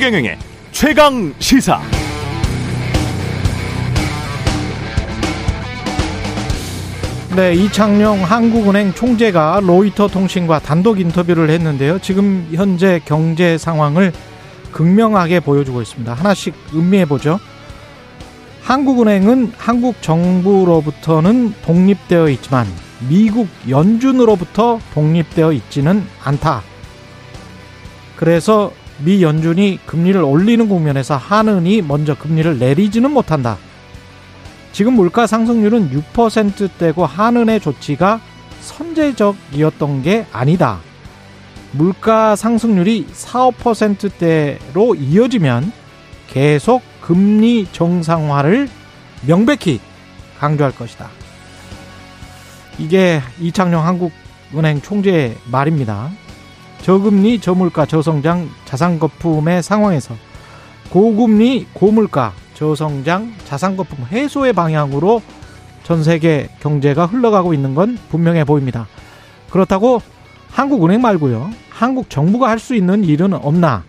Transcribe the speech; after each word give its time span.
최경영의 0.00 0.38
최강 0.72 1.34
시사. 1.40 1.78
네, 7.36 7.52
이창용 7.52 8.24
한국은행 8.24 8.94
총재가 8.94 9.60
로이터 9.62 10.08
통신과 10.08 10.60
단독 10.60 11.00
인터뷰를 11.00 11.50
했는데요. 11.50 11.98
지금 11.98 12.48
현재 12.50 12.98
경제 13.04 13.58
상황을 13.58 14.14
극명하게 14.72 15.40
보여주고 15.40 15.82
있습니다. 15.82 16.14
하나씩 16.14 16.54
음미해 16.72 17.04
보죠. 17.04 17.38
한국은행은 18.62 19.52
한국 19.58 20.00
정부로부터는 20.00 21.52
독립되어 21.60 22.30
있지만 22.30 22.66
미국 23.06 23.48
연준으로부터 23.68 24.80
독립되어 24.94 25.52
있지는 25.52 26.06
않다. 26.24 26.62
그래서 28.16 28.72
미 29.04 29.22
연준이 29.22 29.78
금리를 29.86 30.20
올리는 30.22 30.68
국면에서 30.68 31.16
한은이 31.16 31.82
먼저 31.82 32.14
금리를 32.16 32.58
내리지는 32.58 33.10
못한다. 33.10 33.56
지금 34.72 34.94
물가 34.94 35.26
상승률은 35.26 35.90
6%대고 35.90 37.06
한은의 37.06 37.60
조치가 37.60 38.20
선제적이었던 38.60 40.02
게 40.02 40.26
아니다. 40.32 40.80
물가 41.72 42.36
상승률이 42.36 43.06
4, 43.12 43.50
5%대로 43.50 44.94
이어지면 44.94 45.72
계속 46.28 46.82
금리 47.00 47.66
정상화를 47.72 48.68
명백히 49.26 49.80
강조할 50.38 50.72
것이다. 50.74 51.08
이게 52.78 53.20
이창용 53.40 53.84
한국은행 53.84 54.80
총재의 54.80 55.36
말입니다. 55.50 56.10
저금리, 56.82 57.40
저물가, 57.40 57.86
저성장, 57.86 58.48
자산 58.64 58.98
거품의 58.98 59.62
상황에서 59.62 60.14
고금리, 60.90 61.66
고물가, 61.72 62.32
저성장, 62.54 63.34
자산 63.44 63.76
거품 63.76 64.04
해소의 64.10 64.52
방향으로 64.52 65.22
전 65.82 66.02
세계 66.02 66.48
경제가 66.60 67.06
흘러가고 67.06 67.54
있는 67.54 67.74
건 67.74 67.98
분명해 68.10 68.44
보입니다. 68.44 68.86
그렇다고 69.50 70.00
한국은행 70.50 71.00
말고요. 71.00 71.50
한국 71.70 72.10
정부가 72.10 72.48
할 72.48 72.58
수 72.58 72.74
있는 72.74 73.04
일은 73.04 73.32
없나? 73.34 73.84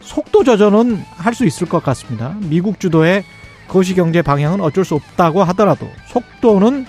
속도 0.00 0.42
조절은 0.44 1.02
할 1.16 1.34
수 1.34 1.44
있을 1.44 1.68
것 1.68 1.82
같습니다. 1.82 2.34
미국 2.40 2.80
주도의 2.80 3.24
거시 3.68 3.94
경제 3.94 4.22
방향은 4.22 4.60
어쩔 4.60 4.84
수 4.84 4.94
없다고 4.94 5.44
하더라도 5.44 5.88
속도는 6.08 6.86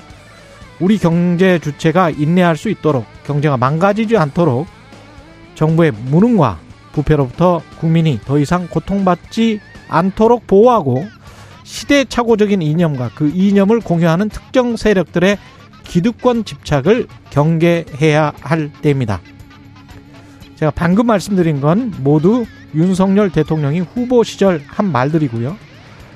우리 0.79 0.97
경제 0.97 1.59
주체가 1.59 2.09
인내할 2.09 2.57
수 2.57 2.69
있도록 2.69 3.05
경제가 3.25 3.57
망가지지 3.57 4.17
않도록 4.17 4.67
정부의 5.56 5.92
무능과 5.92 6.59
부패로부터 6.94 7.62
국민이 7.80 8.20
더 8.23 8.38
이상 8.38 8.68
고통받지 8.68 9.59
않도록 9.88 10.48
보호하고 10.48 11.06
시대착오적인 11.64 12.62
이념과 12.62 13.12
그 13.16 13.32
이념을 13.34 13.80
공유하는 13.80 14.30
특정 14.30 14.76
세력들의 14.76 15.38
기득권 15.84 16.46
집착을 16.46 17.08
경계해야 17.30 18.34
할 18.42 18.72
때입니다. 18.81 19.22
제가 20.56 20.72
방금 20.72 21.08
말씀드린 21.08 21.62
건 21.62 21.94
모두 22.00 22.46
윤석열 22.76 23.30
대통령이 23.31 23.81
후보 23.81 24.24
시절 24.24 24.62
한 24.68 24.92
말들이고요. 24.92 25.56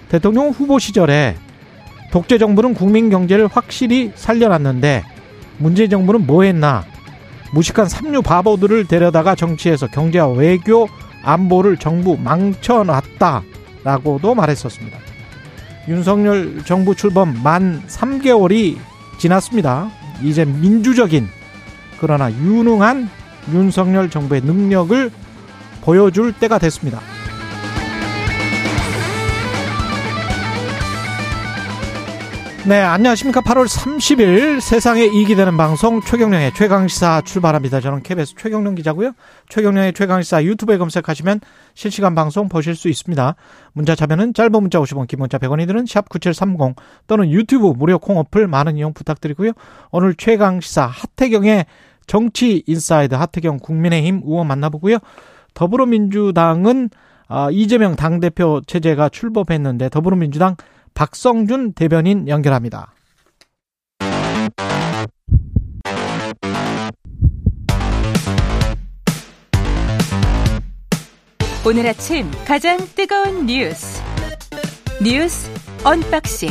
대통령 0.10 0.50
후보 0.50 0.80
시절에 0.80 1.36
독재 2.12 2.38
정부는 2.38 2.74
국민 2.74 3.10
경제를 3.10 3.48
확실히 3.48 4.12
살려놨는데 4.16 5.04
문재인 5.58 5.90
정부는 5.90 6.26
뭐 6.26 6.44
했나? 6.44 6.86
무식한 7.52 7.88
삼류 7.88 8.22
바보들을 8.22 8.86
데려다가 8.86 9.36
정치에서 9.36 9.88
경제와 9.88 10.30
외교, 10.30 10.88
안보를 11.24 11.78
정부 11.78 12.18
망쳐놨다라고도 12.18 14.36
말했었습니다. 14.36 14.98
윤석열 15.88 16.64
정부 16.66 16.96
출범 16.96 17.42
만 17.42 17.82
3개월이 17.88 18.78
지났습니다. 19.18 19.90
이제 20.22 20.46
민주적인 20.46 21.28
그러나 22.00 22.32
유능한 22.32 23.10
윤석열 23.52 24.10
정부의 24.10 24.42
능력을 24.42 25.12
보여줄 25.82 26.34
때가 26.34 26.60
됐습니다. 26.60 27.00
네, 32.68 32.82
안녕하십니까. 32.82 33.40
8월 33.40 33.66
30일 33.66 34.60
세상에 34.60 35.06
이익이 35.06 35.36
되는 35.36 35.56
방송 35.56 36.02
최경령의 36.02 36.54
최강시사 36.54 37.22
출발합니다. 37.22 37.80
저는 37.80 38.04
KBS 38.04 38.36
최경령 38.38 38.76
기자고요. 38.76 39.14
최경령의 39.48 39.94
최강시사 39.94 40.44
유튜브에 40.44 40.78
검색하시면 40.78 41.40
실시간 41.76 42.14
방송 42.14 42.50
보실 42.50 42.76
수 42.76 42.90
있습니다. 42.90 43.36
문자 43.72 43.96
자면은 43.96 44.34
짧은 44.34 44.52
문자 44.52 44.82
50원, 44.82 45.08
긴 45.08 45.20
문자 45.20 45.38
100원이 45.38 45.66
드는 45.66 45.86
샵9730 45.86 46.76
또는 47.08 47.32
유튜브 47.32 47.68
무료 47.68 48.00
콩 48.00 48.18
어플 48.18 48.50
많은 48.50 48.76
이용 48.76 48.92
부탁드리고요. 48.92 49.54
오늘 49.92 50.14
최강시사 50.16 50.88
하태경의 50.88 51.68
정치 52.06 52.64
인사이드 52.68 53.16
하태경 53.16 53.60
국민의힘 53.60 54.24
의원 54.26 54.46
만나보고요. 54.46 54.98
더불어민주당은 55.54 56.90
아, 57.30 57.50
이재명 57.50 57.96
당대표 57.96 58.62
체제가 58.68 59.08
출범했는데 59.08 59.88
더불어민주당 59.88 60.58
박성준 60.98 61.74
대변인 61.74 62.28
연결합니다. 62.28 62.92
오늘 71.64 71.86
아침 71.86 72.26
가장 72.48 72.80
뜨거운 72.96 73.46
뉴스 73.46 74.02
뉴스 75.04 75.52
언박싱 75.84 76.50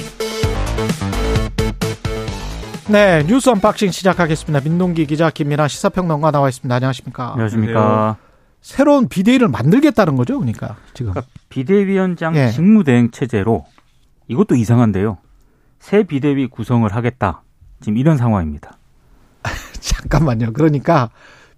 네, 2.89 3.25
뉴스 3.27 3.49
언박싱 3.49 3.91
시작하겠습니다. 3.91 4.61
민동기 4.61 5.07
기자 5.07 5.31
김민아 5.31 5.67
시사평론가 5.67 6.31
나와 6.31 6.49
있습니다. 6.49 6.73
안녕하십니까? 6.73 7.33
안녕하십니까? 7.33 8.17
새로운 8.61 9.09
비대위를 9.09 9.49
만들겠다는 9.49 10.15
거죠, 10.15 10.39
그러니까 10.39 10.77
지금. 10.95 11.11
그러니까 11.15 11.33
비대위원장 11.49 12.37
예. 12.37 12.51
직무대행 12.51 13.11
체제로 13.11 13.65
이것도 14.29 14.55
이상한데요. 14.57 15.19
새 15.79 16.03
비대위 16.03 16.49
구성을 16.49 16.93
하겠다. 16.95 17.43
지금 17.81 17.97
이런 17.97 18.17
상황입니다. 18.17 18.77
잠깐만요. 19.81 20.53
그러니까 20.53 21.11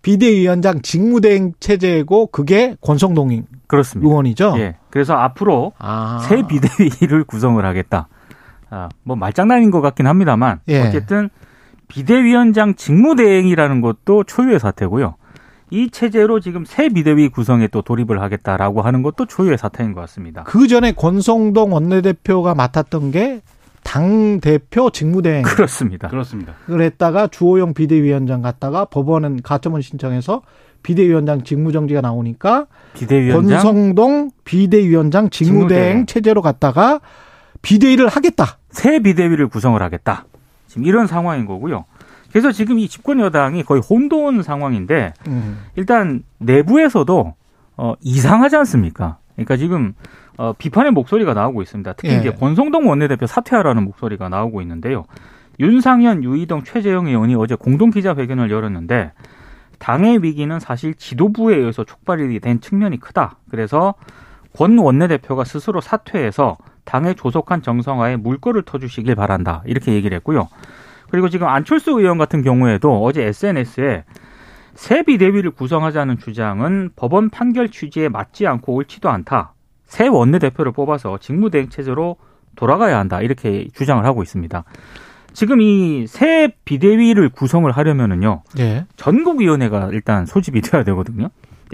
비대위원장 0.03 0.83
직무대행 0.83 1.55
체제고 1.61 2.27
그게 2.29 2.77
권성동 2.81 3.45
그렇습니다. 3.67 4.09
의원이죠. 4.09 4.55
예. 4.59 4.77
그래서 4.91 5.15
앞으로 5.15 5.73
아. 5.79 6.21
새 6.29 6.43
비대위를 6.47 7.25
구성을 7.25 7.65
하겠다. 7.65 8.09
아, 8.71 8.89
뭐 9.03 9.17
말장난인 9.17 9.71
것 9.71 9.81
같긴 9.81 10.07
합니다만 10.07 10.61
예. 10.69 10.87
어쨌든 10.87 11.31
비대위원장 11.89 12.75
직무대행이라는 12.75 13.81
것도 13.81 14.25
초유의 14.25 14.61
사태고요. 14.61 15.15
이 15.71 15.91
체제로 15.91 16.41
지금 16.41 16.65
새 16.65 16.89
비대위 16.89 17.29
구성에 17.29 17.69
또 17.69 17.83
돌입을 17.83 18.21
하겠다라고 18.21 18.83
하는 18.83 19.03
것도 19.03 19.27
초유의 19.27 19.59
사태인 19.59 19.93
것 19.93 20.01
같습니다. 20.03 20.45
그 20.45 20.67
전에 20.69 20.93
권성동 20.93 21.73
원내대표가 21.73 22.55
맡았던 22.55 23.11
게 23.11 23.43
당 23.89 24.39
대표 24.41 24.91
직무대행 24.91 25.45
그렇습니다. 25.45 26.09
그렇습니다. 26.09 26.53
을 26.69 26.83
했다가 26.83 27.29
주호영 27.29 27.73
비대위원장 27.73 28.43
갔다가 28.43 28.85
법원은 28.85 29.41
가처분 29.43 29.81
신청해서 29.81 30.43
비대위원장 30.83 31.43
직무정지가 31.43 32.03
나오니까 32.03 32.67
비대위원장 32.93 33.63
권성동 33.63 34.31
비대위원장 34.45 35.31
직무대행 35.31 35.65
직무대행. 35.65 36.07
체제로 36.07 36.43
갔다가 36.43 37.01
비대위를 37.63 38.09
하겠다. 38.09 38.59
새 38.69 38.99
비대위를 39.01 39.49
구성을 39.49 39.81
하겠다. 39.83 40.27
지금 40.67 40.85
이런 40.85 41.07
상황인 41.07 41.47
거고요. 41.47 41.87
그래서 42.31 42.53
지금 42.53 42.79
이 42.79 42.89
집권 42.89 43.21
여당이 43.21 43.63
거의 43.65 43.81
혼돈 43.81 44.43
상황인데 44.43 45.15
음. 45.29 45.59
일단 45.77 46.23
내부에서도 46.39 47.35
어, 47.77 47.95
이상하지 48.01 48.57
않습니까? 48.57 49.19
그러니까 49.35 49.57
지금 49.57 49.95
어, 50.37 50.53
비판의 50.53 50.93
목소리가 50.93 51.35
나오고 51.35 51.63
있습니다. 51.63 51.93
특히 51.95 52.11
예. 52.15 52.19
이제 52.19 52.31
권성동 52.31 52.89
원내대표 52.89 53.27
사퇴하라는 53.27 53.85
목소리가 53.85 54.29
나오고 54.29 54.63
있는데요. 54.63 55.05
윤상현, 55.61 56.23
유이동, 56.23 56.65
최재형 56.65 57.09
의원이 57.09 57.35
어제 57.35 57.55
공동 57.55 57.91
기자회견을 57.91 58.51
열었는데 58.51 59.13
당의 59.79 60.23
위기는 60.23 60.59
사실 60.61 60.95
지도부에 60.95 61.57
의해서 61.57 61.85
촉발이 61.85 62.39
된 62.41 62.61
측면이 62.61 63.01
크다. 63.01 63.37
그래서 63.51 63.95
권 64.53 64.79
원내대표가 64.79 65.45
스스로 65.45 65.81
사퇴해서 65.81 66.57
당에 66.85 67.15
조속한 67.15 67.63
정상화에 67.63 68.17
물꼬를 68.17 68.63
터주시길 68.63 69.15
바란다. 69.15 69.63
이렇게 69.67 69.93
얘기를 69.93 70.17
했고요. 70.17 70.49
그리고 71.11 71.29
지금 71.29 71.49
안철수 71.49 71.93
의원 71.93 72.19
같은 72.19 72.43
경우에도 72.43 73.03
어제 73.03 73.23
SNS에 73.25 74.05
새 74.75 75.03
비대위를 75.03 75.51
구성하자는 75.51 76.19
주장은 76.19 76.91
법원 76.97 77.31
판결 77.31 77.69
취지에 77.69 78.09
맞지 78.09 78.47
않고 78.47 78.75
옳지도 78.75 79.09
않다. 79.09 79.55
새 79.87 80.07
원내대표를 80.07 80.73
뽑아서 80.73 81.19
직무대행 81.19 81.69
체제로 81.71 82.17
돌아가야 82.57 82.99
한다. 82.99 83.21
이렇게 83.21 83.69
주장을 83.75 84.05
하고 84.05 84.23
있습니다. 84.23 84.65
지금 85.33 85.61
이 85.61 86.07
새 86.07 86.53
비대위를 86.65 87.29
구성을 87.31 87.71
하려면은요. 87.71 88.43
예. 88.59 88.87
전국위원회가 88.97 89.91
일단 89.93 90.27
소집이 90.27 90.61
돼야 90.63 90.85
되거든요. 90.85 91.29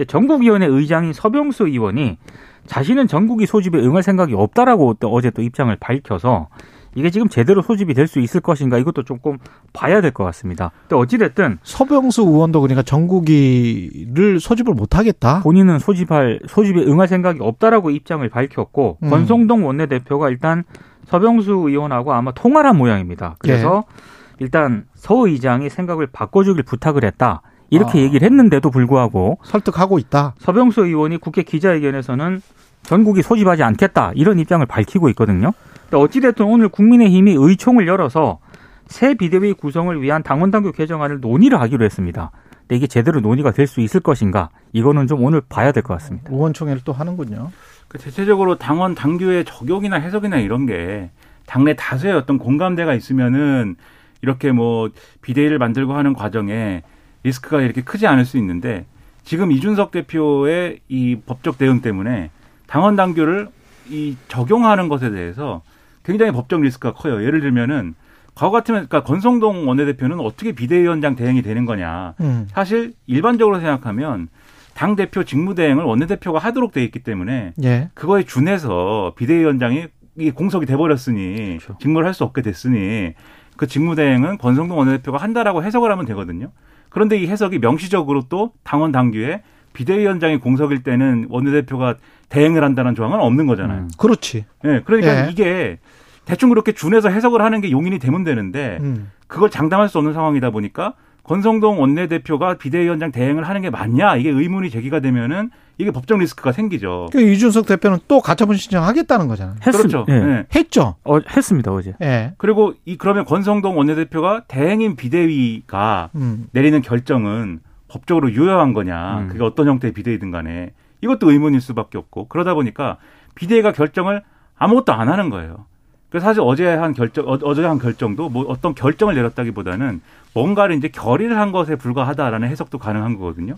전국위원회 0.07 0.65
의장인 0.65 1.13
서병수 1.13 1.67
의원이 1.67 2.17
자신은 2.65 3.07
전국이 3.07 3.45
소집에 3.45 3.77
응할 3.79 4.03
생각이 4.03 4.33
없다라고 4.33 4.95
또 4.99 5.11
어제 5.13 5.29
또 5.29 5.41
입장을 5.41 5.75
밝혀서 5.79 6.47
이게 6.95 7.09
지금 7.09 7.27
제대로 7.29 7.61
소집이 7.61 7.93
될 7.93 8.07
수 8.07 8.19
있을 8.19 8.39
것인가 8.41 8.77
이것도 8.77 9.03
조금 9.03 9.37
봐야 9.73 9.99
될 10.01 10.11
것 10.11 10.23
같습니다. 10.25 10.71
근데 10.81 10.95
어찌됐든 10.95 11.57
서병수 11.63 12.21
의원도 12.23 12.61
그러니까 12.61 12.81
전국이를 12.83 14.39
소집을 14.39 14.73
못하겠다. 14.73 15.41
본인은 15.41 15.79
소집할 15.79 16.39
소집에 16.47 16.83
응할 16.83 17.07
생각이 17.07 17.39
없다라고 17.41 17.89
입장을 17.89 18.27
밝혔고 18.29 18.97
음. 19.03 19.09
권성동 19.09 19.65
원내대표가 19.65 20.29
일단 20.29 20.63
서병수 21.07 21.51
의원하고 21.67 22.13
아마 22.13 22.31
통화를 22.31 22.69
한 22.69 22.77
모양입니다. 22.77 23.35
그래서 23.39 23.83
예. 23.87 24.05
일단 24.39 24.85
서 24.95 25.27
의장이 25.27 25.69
생각을 25.69 26.07
바꿔주길 26.07 26.63
부탁을 26.63 27.03
했다. 27.03 27.41
이렇게 27.69 27.99
아. 27.99 28.01
얘기를 28.01 28.25
했는데도 28.25 28.69
불구하고 28.69 29.39
설득하고 29.43 29.97
있다. 29.99 30.35
서병수 30.39 30.85
의원이 30.85 31.17
국회 31.17 31.43
기자회견에서는 31.43 32.41
전국이 32.83 33.21
소집하지 33.23 33.63
않겠다 33.63 34.11
이런 34.15 34.37
입장을 34.39 34.63
밝히고 34.65 35.09
있거든요. 35.09 35.51
근데 35.89 35.97
어찌됐든 35.97 36.45
오늘 36.45 36.69
국민의힘이 36.69 37.35
의총을 37.37 37.87
열어서 37.87 38.39
새 38.87 39.13
비대위 39.15 39.53
구성을 39.53 39.99
위한 40.01 40.23
당원당규 40.23 40.71
개정안을 40.71 41.19
논의를 41.21 41.59
하기로 41.61 41.85
했습니다. 41.85 42.31
근데 42.61 42.77
이게 42.77 42.87
제대로 42.87 43.19
논의가 43.19 43.51
될 43.51 43.67
수 43.67 43.81
있을 43.81 43.99
것인가 43.99 44.49
이거는 44.73 45.07
좀 45.07 45.23
오늘 45.23 45.41
봐야 45.41 45.71
될 45.71 45.83
것 45.83 45.93
같습니다. 45.95 46.31
의원총회를 46.31 46.81
또 46.83 46.93
하는군요. 46.93 47.51
그 47.87 47.97
대체적으로 47.99 48.57
당원 48.57 48.95
당규의 48.95 49.45
적용이나 49.45 49.97
해석이나 49.97 50.37
이런 50.37 50.65
게 50.65 51.09
당내 51.45 51.75
다수의 51.75 52.13
어떤 52.13 52.39
공감대가 52.39 52.93
있으면은 52.95 53.75
이렇게 54.21 54.51
뭐 54.51 54.89
비대위를 55.21 55.59
만들고 55.59 55.93
하는 55.93 56.13
과정에 56.13 56.81
리스크가 57.23 57.61
이렇게 57.61 57.81
크지 57.81 58.07
않을 58.07 58.25
수 58.25 58.37
있는데 58.37 58.85
지금 59.23 59.51
이준석 59.51 59.91
대표의 59.91 60.79
이 60.89 61.17
법적 61.25 61.57
대응 61.59 61.81
때문에 61.81 62.31
당원 62.67 62.95
당규를 62.95 63.49
이 63.89 64.15
적용하는 64.27 64.89
것에 64.89 65.11
대해서 65.11 65.61
굉장히 66.05 66.31
법적 66.31 66.61
리스크가 66.61 66.93
커요. 66.93 67.23
예를 67.23 67.41
들면은 67.41 67.95
과거 68.35 68.51
같으면 68.51 68.87
그러니까 68.87 69.03
권성동 69.03 69.67
원내대표는 69.67 70.19
어떻게 70.19 70.51
비대위원장 70.51 71.15
대행이 71.15 71.41
되는 71.41 71.65
거냐. 71.65 72.15
음. 72.19 72.47
사실 72.51 72.93
일반적으로 73.07 73.59
생각하면 73.59 74.27
당 74.73 74.95
대표 74.97 75.23
직무대행을 75.23 75.83
원내대표가 75.85 76.39
하도록 76.39 76.71
돼 76.73 76.83
있기 76.83 76.99
때문에 76.99 77.53
예. 77.63 77.89
그거에 77.93 78.23
준해서 78.23 79.13
비대위원장이 79.15 79.87
이 80.17 80.31
공석이 80.31 80.65
돼 80.65 80.75
버렸으니 80.75 81.57
그렇죠. 81.59 81.77
직무를 81.79 82.05
할 82.07 82.13
수 82.13 82.23
없게 82.25 82.41
됐으니 82.41 83.13
그 83.57 83.67
직무대행은 83.67 84.37
권성동 84.37 84.77
원내대표가 84.77 85.17
한다라고 85.17 85.63
해석을 85.63 85.89
하면 85.91 86.05
되거든요. 86.05 86.51
그런데 86.89 87.17
이 87.17 87.27
해석이 87.27 87.59
명시적으로 87.59 88.23
또 88.29 88.51
당원 88.63 88.91
당규에 88.91 89.43
비대위원장이 89.75 90.37
공석일 90.37 90.81
때는 90.81 91.27
원내대표가 91.29 91.95
대행을 92.29 92.63
한다는 92.63 92.95
조항은 92.95 93.19
없는 93.19 93.45
거잖아요. 93.45 93.81
음. 93.81 93.89
그렇지. 93.97 94.45
예, 94.65 94.81
그러니까 94.83 95.27
예. 95.27 95.31
이게 95.31 95.77
대충 96.25 96.49
그렇게 96.49 96.71
준해서 96.71 97.09
해석을 97.09 97.41
하는 97.41 97.61
게 97.61 97.69
용인이 97.69 97.99
되면 97.99 98.23
되는데 98.23 98.79
음. 98.81 99.11
그걸 99.27 99.51
장담할 99.51 99.89
수 99.89 99.99
없는 99.99 100.13
상황이다 100.13 100.49
보니까 100.49 100.93
권성동 101.23 101.79
원내대표가 101.81 102.57
비대위원장 102.57 103.11
대행을 103.11 103.43
하는 103.47 103.61
게 103.61 103.69
맞냐 103.69 104.15
이게 104.15 104.29
의문이 104.29 104.69
제기가 104.69 104.99
되면은 104.99 105.49
이게 105.77 105.91
법적 105.91 106.19
리스크가 106.19 106.51
생기죠. 106.51 107.07
그 107.11 107.19
이준석 107.19 107.65
대표는 107.65 107.99
또 108.07 108.21
가처분 108.21 108.55
신청하겠다는 108.55 109.27
거잖아요. 109.27 109.55
했습, 109.65 109.89
그렇죠. 109.89 110.05
예. 110.09 110.13
예. 110.13 110.45
했죠. 110.55 110.95
어, 111.03 111.19
했습니다 111.19 111.71
어제. 111.71 111.93
예. 112.01 112.33
그리고 112.37 112.73
이 112.85 112.97
그러면 112.97 113.25
권성동 113.25 113.77
원내대표가 113.77 114.43
대행인 114.47 114.95
비대위가 114.95 116.11
음. 116.15 116.47
내리는 116.51 116.81
결정은 116.81 117.59
법적으로 117.87 118.31
유효한 118.31 118.73
거냐, 118.73 119.19
음. 119.19 119.27
그게 119.29 119.43
어떤 119.43 119.67
형태의 119.67 119.93
비대위든 119.93 120.31
간에 120.31 120.73
이것도 121.01 121.31
의문일 121.31 121.61
수밖에 121.61 121.97
없고 121.97 122.27
그러다 122.27 122.53
보니까 122.53 122.97
비대위가 123.35 123.71
결정을 123.71 124.23
아무것도 124.57 124.93
안 124.93 125.09
하는 125.09 125.29
거예요. 125.29 125.65
그래서 126.09 126.25
사실 126.25 126.41
어제 126.43 126.67
한 126.67 126.93
결정, 126.93 127.27
어, 127.27 127.37
어제 127.43 127.63
한 127.63 127.77
결정도 127.77 128.29
뭐 128.29 128.45
어떤 128.47 128.73
결정을 128.73 129.15
내렸다기보다는 129.15 130.01
뭔가를 130.33 130.75
이제 130.75 130.87
결의를 130.87 131.37
한 131.37 131.51
것에 131.51 131.75
불과하다라는 131.75 132.47
해석도 132.47 132.77
가능한 132.77 133.17
거거든요. 133.17 133.55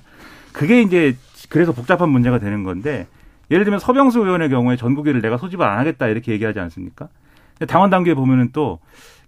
그게 0.54 0.82
이제 0.82 1.16
그래서 1.50 1.72
복잡한 1.72 2.10
문제가 2.10 2.40
되는 2.40 2.64
건데 2.64 3.08
예를 3.52 3.64
들면 3.64 3.80
서병수 3.80 4.20
의원의 4.20 4.50
경우에 4.50 4.76
전국위를 4.76 5.22
내가 5.22 5.38
소집을 5.38 5.66
안 5.66 5.80
하겠다 5.80 6.08
이렇게 6.08 6.32
얘기하지 6.34 6.60
않습니까? 6.60 7.10
당원 7.68 7.90
단계에 7.90 8.14
보면은 8.14 8.50
또 8.54 8.80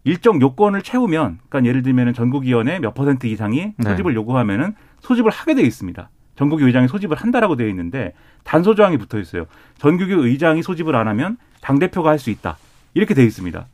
일정 0.03 0.41
요건을 0.41 0.81
채우면, 0.81 1.39
그러니까 1.49 1.69
예를 1.69 1.81
들면은 1.83 2.13
전국위원회 2.13 2.79
몇 2.79 2.93
퍼센트 2.93 3.27
이상이 3.27 3.73
네. 3.77 3.89
소집을 3.89 4.15
요구하면은 4.15 4.73
소집을 5.01 5.31
하게 5.31 5.55
돼 5.55 5.61
있습니다. 5.63 6.09
전국위 6.35 6.63
의장이 6.63 6.87
소집을 6.87 7.17
한다라고 7.17 7.57
되어 7.57 7.67
있는데 7.67 8.13
단서 8.45 8.73
조항이 8.73 8.97
붙어 8.97 9.19
있어요. 9.19 9.45
전국위 9.77 10.13
의장이 10.13 10.63
소집을 10.63 10.95
안 10.95 11.09
하면 11.09 11.37
당 11.61 11.79
대표가 11.79 12.11
할 12.11 12.17
수 12.19 12.29
있다 12.29 12.57
이렇게 12.93 13.13
돼 13.13 13.25
있습니다. 13.25 13.65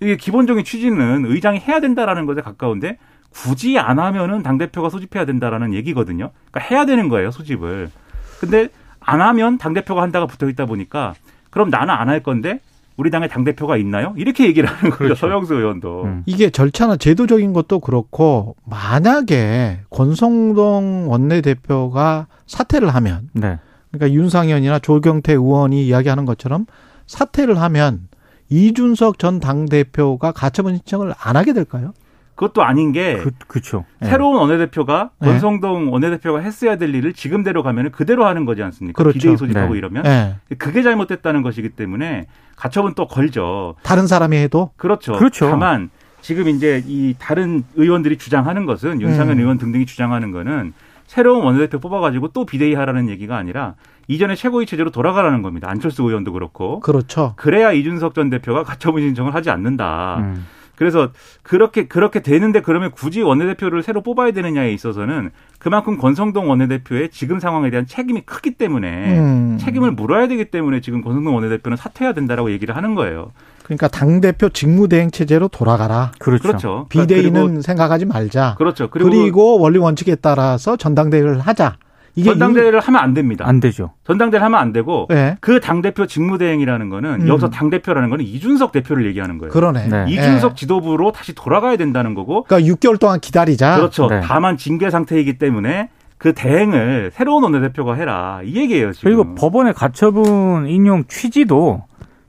이게 0.00 0.16
기본적인 0.16 0.64
취지는 0.64 1.24
의장이 1.26 1.58
해야 1.58 1.80
된다라는 1.80 2.26
것에 2.26 2.40
가까운데 2.40 2.98
굳이 3.30 3.80
안 3.80 3.98
하면은 3.98 4.44
당 4.44 4.58
대표가 4.58 4.90
소집해야 4.90 5.24
된다라는 5.24 5.74
얘기거든요. 5.74 6.30
그러니까 6.52 6.60
해야 6.72 6.86
되는 6.86 7.08
거예요 7.08 7.32
소집을. 7.32 7.90
근데 8.38 8.68
안 9.00 9.20
하면 9.20 9.58
당 9.58 9.72
대표가 9.74 10.02
한다가 10.02 10.26
붙어 10.26 10.48
있다 10.48 10.66
보니까 10.66 11.14
그럼 11.50 11.68
나는 11.68 11.92
안 11.94 12.08
할 12.08 12.22
건데 12.22 12.60
우리 12.96 13.10
당에 13.10 13.26
당 13.28 13.42
대표가 13.44 13.76
있나요? 13.76 14.14
이렇게 14.16 14.46
얘기를 14.46 14.68
하는 14.68 14.90
거죠. 14.90 14.96
그렇죠. 14.98 15.14
서영수 15.16 15.54
의원도. 15.54 16.02
음. 16.04 16.22
이게 16.26 16.50
절차나 16.50 16.96
제도적인 16.96 17.52
것도 17.52 17.80
그렇고 17.80 18.54
만약에 18.64 19.80
권성동 19.90 21.10
원내대표가 21.10 22.26
사퇴를 22.46 22.94
하면 22.94 23.28
네. 23.32 23.58
그러니까 23.90 24.16
윤상현이나 24.16 24.78
조경태 24.78 25.32
의원이 25.32 25.86
이야기하는 25.86 26.24
것처럼 26.24 26.66
사퇴를 27.06 27.60
하면 27.60 28.08
이준석 28.50 29.18
전 29.18 29.40
당 29.40 29.66
대표가 29.66 30.30
가처분 30.32 30.76
신청을 30.76 31.14
안 31.18 31.36
하게 31.36 31.52
될까요? 31.52 31.92
그것도 32.34 32.64
아닌 32.64 32.92
게 32.92 33.18
그, 33.18 33.30
그쵸. 33.46 33.84
예. 34.02 34.06
새로운 34.06 34.36
원내대표가 34.36 35.10
네. 35.20 35.28
권성동 35.28 35.92
원내대표가 35.92 36.40
했어야 36.40 36.76
될 36.76 36.94
일을 36.94 37.12
지금대로 37.12 37.62
가면 37.62 37.92
그대로 37.92 38.26
하는 38.26 38.44
거지 38.44 38.62
않습니까? 38.62 39.02
그렇죠. 39.02 39.14
비대위 39.14 39.36
소집하고 39.36 39.74
네. 39.74 39.78
이러면 39.78 40.06
예. 40.06 40.36
그게 40.58 40.82
잘못됐다는 40.82 41.42
것이기 41.42 41.70
때문에 41.70 42.26
가처분 42.56 42.94
또 42.94 43.06
걸죠. 43.06 43.76
다른 43.82 44.06
사람이 44.06 44.36
해도 44.36 44.70
그렇죠. 44.76 45.12
그렇죠. 45.12 45.48
다만 45.48 45.90
지금 46.20 46.48
이제 46.48 46.82
이 46.86 47.14
다른 47.18 47.64
의원들이 47.76 48.18
주장하는 48.18 48.66
것은 48.66 49.00
윤상현 49.00 49.36
음. 49.36 49.40
의원 49.40 49.58
등등이 49.58 49.86
주장하는 49.86 50.30
거는 50.32 50.72
새로운 51.06 51.44
원내대표 51.44 51.78
뽑아가지고 51.78 52.28
또 52.28 52.46
비대위 52.46 52.74
하라는 52.74 53.08
얘기가 53.10 53.36
아니라 53.36 53.74
이전에 54.08 54.34
최고위 54.34 54.66
체제로 54.66 54.90
돌아가라는 54.90 55.42
겁니다. 55.42 55.68
안철수 55.70 56.02
의원도 56.02 56.32
그렇고. 56.32 56.80
그렇죠. 56.80 57.34
그래야 57.36 57.72
이준석 57.72 58.14
전 58.14 58.30
대표가 58.30 58.64
가처분 58.64 59.02
신청을 59.02 59.34
하지 59.34 59.50
않는다. 59.50 60.16
음. 60.18 60.46
그래서 60.76 61.10
그렇게 61.42 61.86
그렇게 61.86 62.20
되는데 62.20 62.60
그러면 62.60 62.90
굳이 62.90 63.22
원내대표를 63.22 63.82
새로 63.82 64.02
뽑아야 64.02 64.32
되느냐에 64.32 64.72
있어서는 64.72 65.30
그만큼 65.58 65.98
권성동 65.98 66.50
원내대표의 66.50 67.10
지금 67.10 67.38
상황에 67.40 67.70
대한 67.70 67.86
책임이 67.86 68.22
크기 68.22 68.52
때문에 68.52 69.18
음. 69.18 69.58
책임을 69.60 69.92
물어야 69.92 70.28
되기 70.28 70.46
때문에 70.50 70.80
지금 70.80 71.00
권성동 71.02 71.34
원내대표는 71.34 71.76
사퇴해야 71.76 72.12
된다라고 72.12 72.50
얘기를 72.50 72.76
하는 72.76 72.94
거예요. 72.94 73.32
그러니까 73.62 73.88
당 73.88 74.20
대표 74.20 74.48
직무대행 74.50 75.10
체제로 75.10 75.48
돌아가라. 75.48 76.12
그렇죠. 76.18 76.42
그렇죠. 76.42 76.86
비대위는 76.90 77.46
그리고- 77.46 77.60
생각하지 77.62 78.04
말자. 78.04 78.56
그렇죠. 78.58 78.90
그리고, 78.90 79.08
그리고, 79.10 79.58
원리 79.58 79.78
원칙에 79.78 80.16
따라서 80.16 80.76
전당대회를 80.76 81.40
하자. 81.40 81.76
이게 82.16 82.30
전당대회를 82.30 82.80
하면 82.80 83.00
안 83.02 83.12
됩니다. 83.14 83.44
안 83.48 83.58
되죠. 83.60 83.92
전당대회를 84.06 84.44
하면 84.44 84.60
안 84.60 84.72
되고 84.72 85.06
이- 85.10 85.14
네. 85.14 85.36
그 85.40 85.60
당 85.60 85.82
대표 85.82 86.06
직무대행이라는 86.06 86.88
거는 86.90 87.22
음. 87.22 87.28
여기서 87.28 87.50
당 87.50 87.70
대표라는 87.70 88.10
거는 88.10 88.24
이준석 88.24 88.72
대표를 88.72 89.06
얘기하는 89.06 89.38
거예요. 89.38 89.50
그러네. 89.52 89.88
네. 89.88 90.04
이준석 90.08 90.52
예. 90.52 90.54
지도부로 90.54 91.10
다시 91.12 91.34
돌아가야 91.34 91.76
된다는 91.76 92.14
거고 92.14 92.44
그러니까 92.44 92.72
6개월 92.74 93.00
동안 93.00 93.18
기다리자. 93.20 93.76
그렇죠. 93.76 94.06
네. 94.08 94.20
다만 94.22 94.56
징계 94.56 94.90
상태이기 94.90 95.38
때문에 95.38 95.88
그 96.18 96.32
대행을 96.32 97.10
새로운 97.14 97.42
원내대표가 97.42 97.94
해라. 97.94 98.40
이 98.44 98.56
얘기예요, 98.56 98.92
지금. 98.92 99.08
그리고 99.10 99.34
법원의 99.34 99.74
가처분 99.74 100.66
인용 100.68 101.04
취지도 101.08 101.82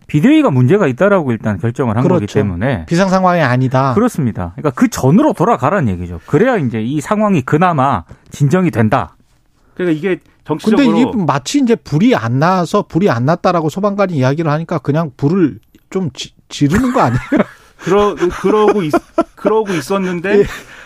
비대위가 0.08 0.52
문제가 0.52 0.86
있다라고 0.88 1.32
일단 1.32 1.58
결정을 1.58 1.96
한 1.96 2.04
거기 2.04 2.16
그렇죠. 2.18 2.34
때문에 2.40 2.86
비상 2.88 3.10
상황이 3.10 3.42
아니다. 3.42 3.94
그렇습니다. 3.96 4.52
그러니까 4.56 4.72
그 4.80 4.88
전으로 4.88 5.34
돌아가라는 5.34 5.90
얘기죠. 5.94 6.20
그래야 6.28 6.58
이제 6.58 6.82
이 6.82 7.02
상황이 7.02 7.42
그나마 7.42 8.04
진정이 8.30 8.70
된다. 8.72 9.15
그러니까 9.76 9.98
이게 9.98 10.08
근데 10.16 10.24
정치적으로 10.46 10.98
이게 10.98 11.12
마치 11.26 11.60
이제 11.60 11.76
불이 11.76 12.16
안 12.16 12.40
나서 12.40 12.84
불이 12.84 13.10
안 13.10 13.26
났다라고 13.26 13.70
소방관이 13.70 14.14
이야기를 14.14 14.50
하니까 14.52 14.80
그냥 14.80 15.12
불을 15.18 15.60
좀 15.90 16.10
지, 16.14 16.32
지르는 16.50 16.94
거 16.94 17.02
아니에요? 17.02 17.20
그러 17.84 18.16
그러고 18.42 18.82
있, 18.84 18.92
그러고 19.36 19.74
있었는데 19.74 20.44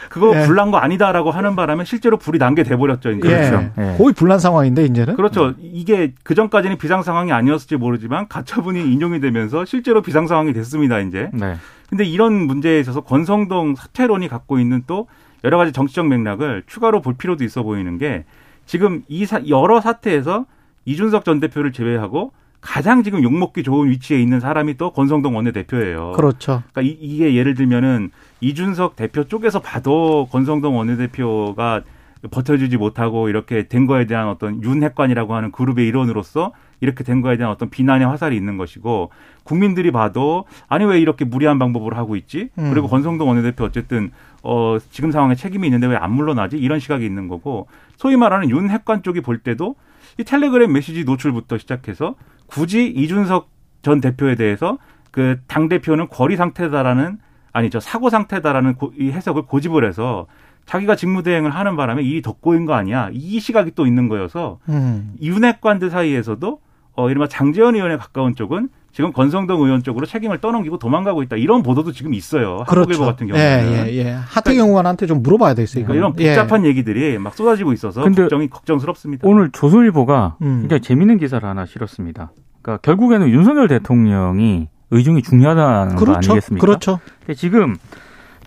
그거 0.09 0.35
예. 0.35 0.45
불난 0.45 0.71
거 0.71 0.77
아니다라고 0.77 1.29
하는 1.31 1.55
바람에 1.55 1.85
실제로 1.85 2.17
불이 2.17 2.39
난 2.39 2.55
게 2.55 2.63
돼버렸죠. 2.63 3.11
이제. 3.11 3.19
그렇죠. 3.19 3.71
예. 3.77 3.95
거의 3.97 4.13
불난 4.13 4.39
상황인데 4.39 4.85
이제는. 4.85 5.15
그렇죠. 5.15 5.53
이게 5.59 6.13
그 6.23 6.33
전까지는 6.35 6.77
비상 6.77 7.03
상황이 7.03 7.31
아니었을지 7.31 7.75
모르지만 7.77 8.27
가처분이 8.27 8.91
인용이 8.91 9.19
되면서 9.19 9.65
실제로 9.65 10.01
비상 10.01 10.25
상황이 10.27 10.51
됐습니다. 10.51 10.99
이제. 10.99 11.29
네. 11.31 11.55
근데 11.89 12.05
이런 12.05 12.33
문제에 12.33 12.79
있어서 12.79 13.01
권성동 13.01 13.75
사퇴론이 13.75 14.27
갖고 14.29 14.59
있는 14.59 14.83
또 14.87 15.07
여러 15.43 15.57
가지 15.57 15.71
정치적 15.71 16.07
맥락을 16.07 16.63
추가로 16.67 17.01
볼 17.01 17.13
필요도 17.15 17.43
있어 17.43 17.63
보이는 17.63 17.97
게 17.97 18.25
지금 18.69 19.01
이 19.07 19.25
사, 19.25 19.41
여러 19.47 19.81
사태에서 19.81 20.45
이준석 20.85 21.25
전 21.25 21.39
대표를 21.39 21.73
제외하고 21.73 22.33
가장 22.61 23.01
지금 23.01 23.23
욕먹기 23.23 23.63
좋은 23.63 23.89
위치에 23.89 24.21
있는 24.21 24.39
사람이 24.39 24.77
또 24.77 24.91
권성동 24.91 25.35
원내대표예요. 25.35 26.11
그렇죠. 26.11 26.61
그러니까 26.71 26.81
이, 26.83 26.89
이게 27.01 27.33
예를 27.33 27.55
들면은 27.55 28.11
이준석 28.41 28.95
대표 28.95 29.23
쪽에서 29.23 29.59
봐도 29.59 30.27
권성동 30.31 30.77
원내대표가 30.77 31.81
버텨주지 32.29 32.77
못하고 32.77 33.27
이렇게 33.27 33.67
된 33.67 33.87
거에 33.87 34.05
대한 34.05 34.27
어떤 34.27 34.61
윤핵관이라고 34.61 35.33
하는 35.33 35.51
그룹의 35.51 35.87
일원으로서 35.87 36.51
이렇게 36.81 37.03
된 37.03 37.21
거에 37.21 37.37
대한 37.37 37.51
어떤 37.51 37.69
비난의 37.69 38.07
화살이 38.07 38.35
있는 38.35 38.57
것이고 38.57 39.09
국민들이 39.43 39.91
봐도 39.91 40.45
아니 40.67 40.85
왜 40.85 40.99
이렇게 40.99 41.25
무리한 41.25 41.59
방법으로 41.59 41.95
하고 41.97 42.15
있지? 42.15 42.49
음. 42.57 42.69
그리고 42.71 42.87
권성동 42.87 43.27
원내대표 43.27 43.63
어쨌든 43.65 44.11
어 44.43 44.77
지금 44.91 45.11
상황에 45.11 45.35
책임이 45.35 45.67
있는데 45.67 45.87
왜 45.87 45.95
안 45.97 46.11
물러나지? 46.13 46.57
이런 46.57 46.79
시각이 46.79 47.05
있는 47.05 47.27
거고 47.27 47.67
소위 47.97 48.15
말하는 48.15 48.49
윤 48.49 48.69
핵관 48.69 49.03
쪽이 49.03 49.21
볼 49.21 49.39
때도 49.39 49.75
이 50.17 50.23
텔레그램 50.23 50.71
메시지 50.71 51.03
노출부터 51.03 51.57
시작해서 51.57 52.15
굳이 52.47 52.87
이준석 52.87 53.49
전 53.81 54.01
대표에 54.01 54.35
대해서 54.35 54.77
그 55.11 55.37
당 55.47 55.67
대표는 55.69 56.07
거리 56.09 56.35
상태다라는 56.37 57.17
아니죠 57.51 57.79
사고 57.79 58.09
상태다라는 58.09 58.75
고, 58.75 58.93
이 58.97 59.09
해석을 59.11 59.43
고집을 59.43 59.83
해서 59.87 60.27
자기가 60.67 60.95
직무대행을 60.95 61.49
하는 61.49 61.75
바람에 61.75 62.03
일이 62.03 62.21
더 62.21 62.33
꼬인 62.33 62.65
거 62.65 62.73
아니야 62.75 63.09
이 63.11 63.39
시각이 63.39 63.71
또 63.73 63.87
있는 63.87 64.07
거여서 64.07 64.59
음. 64.69 65.15
윤핵관들 65.21 65.89
사이에서도 65.89 66.61
어 66.99 67.09
이른바 67.09 67.27
장재현 67.27 67.75
의원에 67.75 67.95
가까운 67.95 68.35
쪽은 68.35 68.67
지금 68.91 69.13
권성동 69.13 69.61
의원 69.61 69.83
쪽으로 69.83 70.05
책임을 70.05 70.39
떠넘기고 70.39 70.79
도망가고 70.79 71.23
있다 71.23 71.37
이런 71.37 71.63
보도도 71.63 71.93
지금 71.93 72.13
있어요 72.13 72.63
한국일보 72.67 72.85
그렇죠. 72.85 73.05
같은 73.05 73.27
경우는 73.27 73.45
예, 73.45 73.87
예, 73.87 73.97
예. 73.97 74.11
하태경 74.11 74.67
의원한테 74.67 75.05
좀 75.05 75.23
물어봐야 75.23 75.53
되겠어요. 75.53 75.85
그러니까 75.85 75.93
이런 75.97 76.19
예. 76.19 76.35
복잡한 76.35 76.65
얘기들이 76.65 77.17
막 77.17 77.33
쏟아지고 77.33 77.71
있어서 77.71 78.03
걱정이 78.03 78.49
걱정스럽습니다. 78.49 79.27
오늘 79.27 79.49
조선일보가 79.51 80.37
음. 80.41 80.59
굉장히 80.61 80.81
재밌는 80.81 81.19
기사를 81.19 81.47
하나 81.47 81.65
실었습니다. 81.65 82.31
그러니까 82.61 82.81
결국에는 82.81 83.29
윤석열 83.29 83.69
대통령이 83.69 84.67
의중이 84.91 85.21
중요하다는 85.21 85.95
거 85.95 86.03
그렇죠. 86.03 86.31
아니겠습니까? 86.33 86.65
그렇죠. 86.65 86.99
지금 87.37 87.77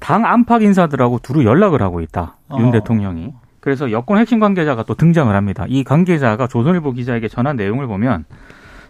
당 0.00 0.26
안팎 0.26 0.60
인사들하고 0.62 1.20
두루 1.20 1.44
연락을 1.44 1.80
하고 1.80 2.00
있다. 2.00 2.36
윤 2.58 2.66
어. 2.66 2.70
대통령이. 2.72 3.32
그래서 3.62 3.92
여권 3.92 4.18
핵심 4.18 4.40
관계자가 4.40 4.82
또 4.82 4.94
등장을 4.94 5.32
합니다. 5.34 5.66
이 5.68 5.84
관계자가 5.84 6.48
조선일보 6.48 6.92
기자에게 6.92 7.28
전한 7.28 7.54
내용을 7.54 7.86
보면 7.86 8.24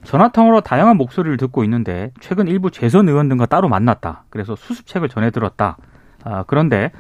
전화통화로 0.05 0.62
다양한 0.62 0.97
목소리를 0.97 1.37
듣고 1.37 1.62
있는데 1.64 2.11
최근 2.21 2.49
일부 2.49 2.71
재선 2.71 3.07
의원 3.07 3.29
등과 3.29 3.45
따로 3.47 3.69
만났다. 3.69 4.25
그래서 4.31 4.57
수습책을 4.57 5.11
전해 5.11 5.31
들었다. 5.31 5.76
아, 6.25 6.45
그런데 6.47 6.91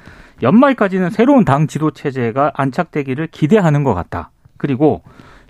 연말까지는 0.42 1.08
새로운 1.08 1.46
당 1.46 1.66
지도 1.66 1.92
체제가 1.92 2.52
안착되기를 2.54 3.28
기대하는 3.28 3.84
것 3.84 3.94
같다. 3.94 4.30
그리고 4.58 5.02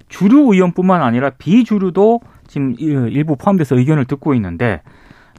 주류 0.09 0.53
의원뿐만 0.55 1.03
아니라 1.03 1.31
비주류도 1.31 2.21
지금 2.47 2.77
일부 2.79 3.35
포함돼서 3.35 3.77
의견을 3.77 4.05
듣고 4.05 4.35
있는데 4.35 4.81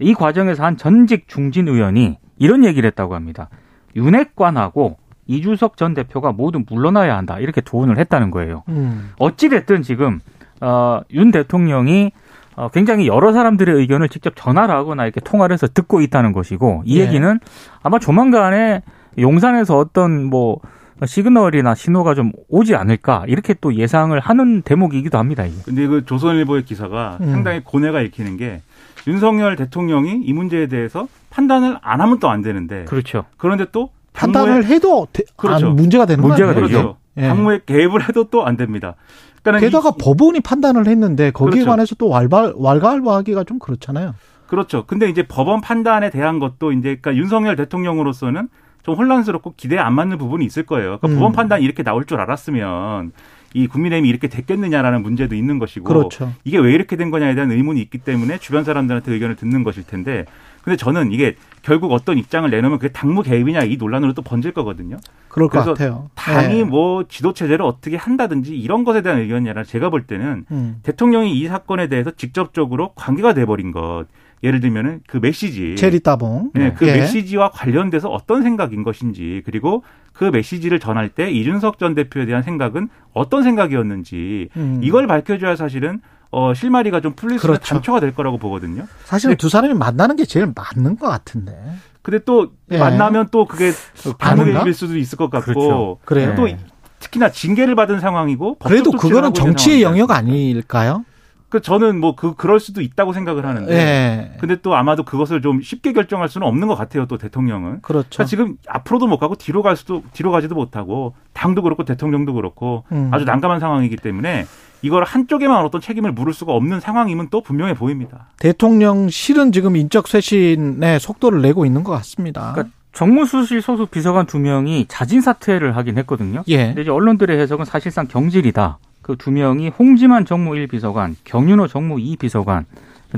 이 0.02 0.14
과정에서 0.14 0.66
한 0.66 0.76
전직 0.76 1.30
중진 1.30 1.70
의원이 1.70 2.18
이런 2.40 2.66
얘기를 2.66 2.86
했다고 2.88 3.16
합니다. 3.16 3.48
윤핵관하고 3.96 4.98
이주석 5.28 5.78
전 5.78 5.94
대표가 5.94 6.32
모두 6.32 6.62
물러나야 6.70 7.16
한다. 7.18 7.40
이렇게 7.40 7.62
조언을 7.62 7.98
했다는 7.98 8.32
거예요. 8.32 8.64
음. 8.70 9.12
어찌 9.20 9.50
됐든 9.50 9.82
지금 9.84 10.20
어, 10.62 11.02
윤 11.12 11.32
대통령이 11.32 12.12
어, 12.56 12.70
굉장히 12.70 13.08
여러 13.08 13.34
사람들의 13.34 13.76
의견을 13.76 14.10
직접 14.10 14.34
전화를 14.36 14.76
하거나 14.76 15.04
이렇게 15.06 15.20
통화를 15.22 15.54
해서 15.54 15.68
듣고 15.68 16.02
있다는 16.02 16.34
것이고 16.34 16.84
이 16.86 17.00
예. 17.00 17.04
얘기는 17.06 17.40
아마 17.82 18.00
조만간에 18.00 18.82
용산에서 19.18 19.78
어떤 19.78 20.24
뭐 20.26 20.60
시그널이나 21.04 21.76
신호가 21.76 22.14
좀 22.14 22.32
오지 22.50 22.76
않을까 22.76 23.26
이렇게 23.28 23.56
또 23.60 23.74
예상을 23.74 24.18
하는 24.20 24.62
대목이기도 24.62 25.18
합니다. 25.18 25.46
이게. 25.46 25.56
근데 25.66 25.88
그 25.88 26.06
조선일보의 26.06 26.64
기사가 26.66 27.18
음. 27.22 27.32
상당히 27.32 27.62
고뇌가 27.64 28.02
읽히는 28.02 28.38
게 28.38 28.62
윤석열 29.08 29.56
대통령이 29.56 30.22
이 30.24 30.34
문제에 30.34 30.68
대해서 30.68 31.08
판단을 31.32 31.78
안 31.82 32.00
하면 32.02 32.20
또 32.20 32.30
안 32.30 32.42
되는데 32.42 32.86
그렇죠. 32.86 33.26
그런데 33.38 33.66
또 33.72 33.90
판단을 34.14 34.66
해도 34.66 35.08
대- 35.12 35.24
그렇죠. 35.36 35.68
안, 35.68 35.76
문제가 35.76 36.06
되는 36.06 36.24
문제가 36.24 36.54
거 36.54 36.60
아니에요? 36.60 36.68
되죠. 36.68 36.82
그렇죠. 36.82 36.98
예. 37.18 37.28
당무에 37.28 37.60
개입을 37.66 38.08
해도 38.08 38.26
또 38.30 38.44
안 38.46 38.58
됩니다. 38.58 38.96
그러니까 39.42 39.68
게다가 39.68 39.92
법원이 39.92 40.40
판단을 40.40 40.88
했는데 40.88 41.32
거기에 41.32 41.62
그렇죠. 41.62 41.70
관해서 41.70 41.96
또 41.96 42.10
왈발 42.10 42.54
왈가왈부하기가 42.56 43.44
좀 43.44 43.60
그렇잖아요. 43.60 44.16
그렇죠. 44.48 44.86
근데 44.86 45.10
이제 45.10 45.24
법원 45.28 45.62
판단에 45.62 46.10
대한 46.10 46.40
것도 46.40 46.72
이제 46.72 46.98
그러니까 47.02 47.16
윤석열 47.16 47.56
대통령으로서는 47.56 48.48
좀 48.84 48.96
혼란스럽고 48.96 49.54
기대에 49.58 49.80
안 49.80 49.94
맞는 49.94 50.18
부분이 50.18 50.46
있을 50.46 50.66
거예요. 50.66 50.98
그러니까 51.00 51.08
음. 51.08 51.16
법원 51.16 51.32
판단이 51.34 51.64
이렇게 51.66 51.84
나올 51.84 52.06
줄 52.06 52.20
알았으면 52.20 53.12
이 53.54 53.68
국민의힘이 53.68 54.10
이렇게 54.10 54.28
됐겠느냐라는 54.28 55.04
문제도 55.04 55.36
있는 55.36 55.60
것이고 55.60 55.86
그렇죠. 55.86 56.34
이게 56.44 56.58
왜 56.58 56.74
이렇게 56.74 56.96
된 56.96 57.12
거냐에 57.12 57.36
대한 57.36 57.52
의문이 57.52 57.82
있기 57.82 58.00
때문에 58.00 58.38
주변 58.40 58.64
사람들한테 58.64 59.12
의견을 59.12 59.36
듣는 59.36 59.64
것일 59.64 59.86
텐데 59.86 60.26
근데 60.64 60.78
저는 60.78 61.12
이게 61.12 61.36
결국 61.62 61.92
어떤 61.92 62.18
입장을 62.18 62.50
내놓으면 62.50 62.80
그게 62.80 62.92
당무 62.92 63.22
개입이냐 63.22 63.64
이 63.64 63.78
논란으로 63.78 64.14
또 64.14 64.22
번질 64.22 64.54
거거든요. 64.54 64.98
그럴 65.28 65.50
것 65.50 65.64
같아요. 65.64 66.10
당이 66.16 66.60
예. 66.60 66.64
뭐 66.64 67.04
지도 67.08 67.34
체제를 67.34 67.66
어떻게 67.66 67.98
한다든지 67.98 68.56
이런 68.56 68.84
것에 68.84 69.02
대한 69.02 69.20
의견이 69.20 69.50
아니라 69.50 69.64
제가 69.64 69.90
볼 69.90 70.04
때는 70.04 70.46
음. 70.52 70.80
대통령이 70.84 71.38
이 71.38 71.48
사건에 71.48 71.88
대해서 71.88 72.12
직접적으로 72.12 72.94
관계가 72.96 73.34
돼 73.34 73.46
버린 73.46 73.72
것. 73.72 74.06
예를 74.44 74.60
들면은 74.60 75.00
그 75.08 75.18
메시지. 75.18 75.76
체리 75.78 76.02
따봉. 76.02 76.52
네, 76.54 76.74
그 76.74 76.86
예. 76.88 76.98
메시지와 76.98 77.52
관련돼서 77.52 78.10
어떤 78.10 78.44
생각인 78.44 78.84
것인지 78.84 79.42
그리고 79.46 79.84
그 80.12 80.26
메시지를 80.26 80.80
전할 80.80 81.10
때 81.10 81.32
이준석 81.32 81.80
전 81.80 81.96
대표에 81.96 82.26
대한 82.26 82.44
생각은 82.44 82.90
어떤 83.14 83.44
생각이었는지 83.44 84.50
음. 84.58 84.82
이걸 84.84 85.08
밝혀줘야 85.08 85.56
사실은 85.56 86.02
어 86.30 86.54
실마리가 86.54 87.00
좀 87.00 87.14
풀릴 87.14 87.40
수 87.40 87.46
있는 87.48 87.58
그렇죠. 87.58 87.76
단초가 87.76 88.00
될 88.00 88.14
거라고 88.14 88.38
보거든요. 88.38 88.86
사실은 89.06 89.38
두 89.38 89.50
사람이 89.50 89.76
만나는 89.76 90.16
게 90.18 90.26
제일 90.26 90.52
맞는 90.54 90.98
것 90.98 91.08
같은데. 91.08 91.56
근데 92.02 92.20
또 92.26 92.52
예. 92.72 92.78
만나면 92.78 93.30
또 93.32 93.46
그게? 93.46 93.72
반응일 94.20 94.74
수도 94.74 94.98
있을 94.98 95.18
것 95.18 95.30
같고 95.30 95.54
그렇죠. 95.54 95.98
그래요. 96.04 96.34
또 96.36 96.46
네. 96.46 96.58
특히나 97.00 97.30
징계를 97.30 97.76
받은 97.76 98.00
상황이고 98.00 98.56
그래도 98.56 98.92
그거는 98.92 99.34
정치의 99.34 99.82
상황이지 99.82 99.84
영역? 99.84 100.12
아닐까요? 100.12 101.06
그 101.54 101.62
저는 101.62 102.00
뭐 102.00 102.16
그 102.16 102.34
그럴 102.34 102.60
수도 102.60 102.82
있다고 102.82 103.14
생각을 103.14 103.46
하는데 103.46 103.72
예. 103.72 104.38
근데 104.40 104.56
또 104.64 104.76
아마도 104.76 105.04
그것을 105.04 105.44
좀 105.44 105.62
쉽게 105.62 105.94
결정할 105.94 106.28
수는 106.28 106.48
없는 106.48 106.68
것 106.68 106.74
같아요. 106.74 107.06
또 107.06 107.20
대통령은. 107.20 107.82
그렇죠. 107.82 108.10
그러니까 108.10 108.26
지금 108.26 108.58
앞으로도 108.68 109.06
못 109.06 109.20
가고 109.20 109.36
뒤로 109.36 109.62
갈 109.62 109.76
수도 109.76 110.02
뒤로 110.14 110.32
가지도 110.32 110.56
못하고 110.56 111.14
당도 111.34 111.62
그렇고 111.62 111.86
대통령도 111.86 112.34
그렇고 112.34 112.86
음. 112.92 113.10
아주 113.12 113.26
난감한 113.26 113.60
상황이기 113.60 113.98
때문에 113.98 114.48
이걸 114.82 115.04
한쪽에만 115.04 115.64
어떤 115.64 115.80
책임을 115.80 116.12
물을 116.12 116.34
수가 116.34 116.54
없는 116.54 116.80
상황임은 116.80 117.28
또 117.30 117.42
분명해 117.42 117.76
보입니다. 117.76 118.30
대통령실은 118.40 119.52
지금 119.52 119.76
인적 119.76 120.08
쇄신에 120.08 120.98
속도를 120.98 121.44
내고 121.44 121.68
있는 121.68 121.84
것 121.84 121.92
같습니다. 121.92 122.54
그러니까 122.54 122.74
정무수실 122.94 123.62
소속 123.62 123.92
비서관 123.92 124.26
두 124.26 124.40
명이 124.40 124.86
자진 124.88 125.22
사퇴를 125.22 125.76
하긴 125.78 126.00
했거든요. 126.00 126.44
예. 126.48 126.68
근데 126.68 126.82
이제 126.82 126.90
언론들의 126.90 127.40
해석은 127.40 127.66
사실상 127.66 128.08
경질이다. 128.08 128.80
그 129.04 129.16
두 129.16 129.30
명이 129.32 129.70
홍지만 129.70 130.26
정무 130.26 130.56
1 130.56 130.68
비서관, 130.68 131.16
경윤호 131.26 131.68
정무 131.68 132.00
2 132.00 132.18
비서관 132.18 132.66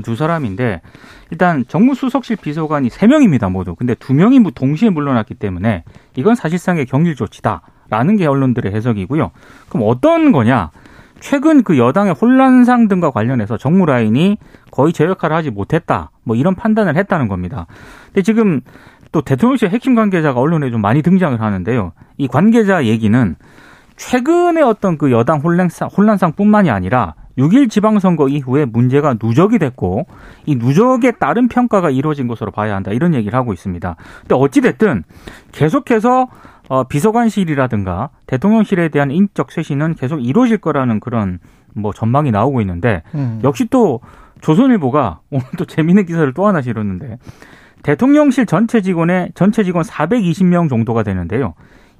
두 0.02 0.14
사람인데 0.14 0.82
일단 1.30 1.64
정무수석실 1.66 2.36
비서관이 2.36 2.90
세 2.90 3.06
명입니다 3.06 3.48
모두. 3.48 3.74
근데 3.74 3.94
두 3.94 4.12
명이 4.12 4.40
뭐 4.40 4.52
동시에 4.54 4.90
물러났기 4.90 5.34
때문에 5.34 5.84
이건 6.16 6.34
사실상의 6.34 6.84
경질 6.84 7.14
조치다라는 7.14 8.16
게 8.16 8.26
언론들의 8.26 8.74
해석이고요. 8.74 9.30
그럼 9.70 9.84
어떤 9.86 10.32
거냐? 10.32 10.70
최근 11.20 11.62
그 11.62 11.78
여당의 11.78 12.12
혼란상 12.12 12.88
등과 12.88 13.10
관련해서 13.10 13.56
정무 13.56 13.86
라인이 13.86 14.36
거의 14.70 14.92
제 14.92 15.04
역할을 15.04 15.34
하지 15.34 15.50
못했다. 15.50 16.10
뭐 16.24 16.36
이런 16.36 16.54
판단을 16.54 16.94
했다는 16.96 17.28
겁니다. 17.28 17.66
근데 18.08 18.22
지금 18.22 18.60
또 19.12 19.22
대통령실 19.22 19.70
핵심 19.70 19.94
관계자가 19.94 20.38
언론에 20.38 20.70
좀 20.70 20.82
많이 20.82 21.00
등장을 21.00 21.40
하는데요. 21.40 21.92
이 22.18 22.28
관계자 22.28 22.84
얘기는 22.84 23.36
최근에 23.96 24.62
어떤 24.62 24.98
그 24.98 25.10
여당 25.10 25.40
혼란상, 25.40 25.88
혼란상뿐만이 25.88 26.70
아니라 26.70 27.14
6일 27.38 27.68
지방선거 27.70 28.28
이후에 28.28 28.64
문제가 28.64 29.16
누적이 29.22 29.58
됐고 29.58 30.06
이 30.46 30.56
누적에 30.56 31.12
따른 31.12 31.48
평가가 31.48 31.90
이루어진 31.90 32.28
것으로 32.28 32.50
봐야 32.50 32.74
한다 32.74 32.92
이런 32.92 33.14
얘기를 33.14 33.36
하고 33.38 33.52
있습니다. 33.52 33.96
근데 34.20 34.34
어찌 34.34 34.60
됐든 34.60 35.04
계속해서 35.52 36.28
어, 36.68 36.84
비서관실이라든가 36.84 38.10
대통령실에 38.26 38.88
대한 38.88 39.10
인적 39.10 39.52
쇄신은 39.52 39.94
계속 39.94 40.24
이루어질 40.24 40.58
거라는 40.58 41.00
그런 41.00 41.38
뭐 41.74 41.92
전망이 41.92 42.30
나오고 42.30 42.60
있는데 42.62 43.02
음. 43.14 43.40
역시 43.44 43.66
또 43.70 44.00
조선일보가 44.40 45.20
오늘 45.30 45.44
또 45.58 45.64
재미있는 45.64 46.06
기사를 46.06 46.32
또 46.34 46.46
하나 46.46 46.62
실었는데 46.62 47.18
대통령실 47.82 48.46
전체 48.46 48.80
직원의 48.80 49.30
전체 49.34 49.62
직원 49.62 49.84
420명 49.84 50.68
정도가 50.68 51.02
되는데요. 51.02 51.54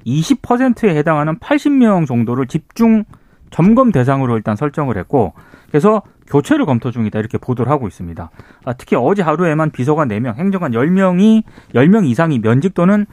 20%에 0.07 0.97
해당하는 0.97 1.39
80명 1.39 2.07
정도를 2.07 2.47
집중 2.47 3.05
점검 3.51 3.93
대상으로 3.93 4.37
일단 4.37 4.57
설정을 4.57 4.97
했고 4.99 5.33
그래서 5.69 6.03
교체를 6.27 6.67
검토 6.67 6.91
중이다 6.91 7.19
이렇게 7.19 7.39
보도를 7.39 7.71
하고 7.71 7.87
있습니다. 7.87 8.31
아, 8.65 8.73
특히 8.75 8.97
어제 8.97 9.23
하루에만 9.23 9.71
비서관 9.71 10.09
4명, 10.09 10.35
행정관 10.37 10.73
10명이 10.73 11.43
10명 11.75 12.07
이상이 12.09 12.41
면직 12.41 12.75
또는 12.75 13.07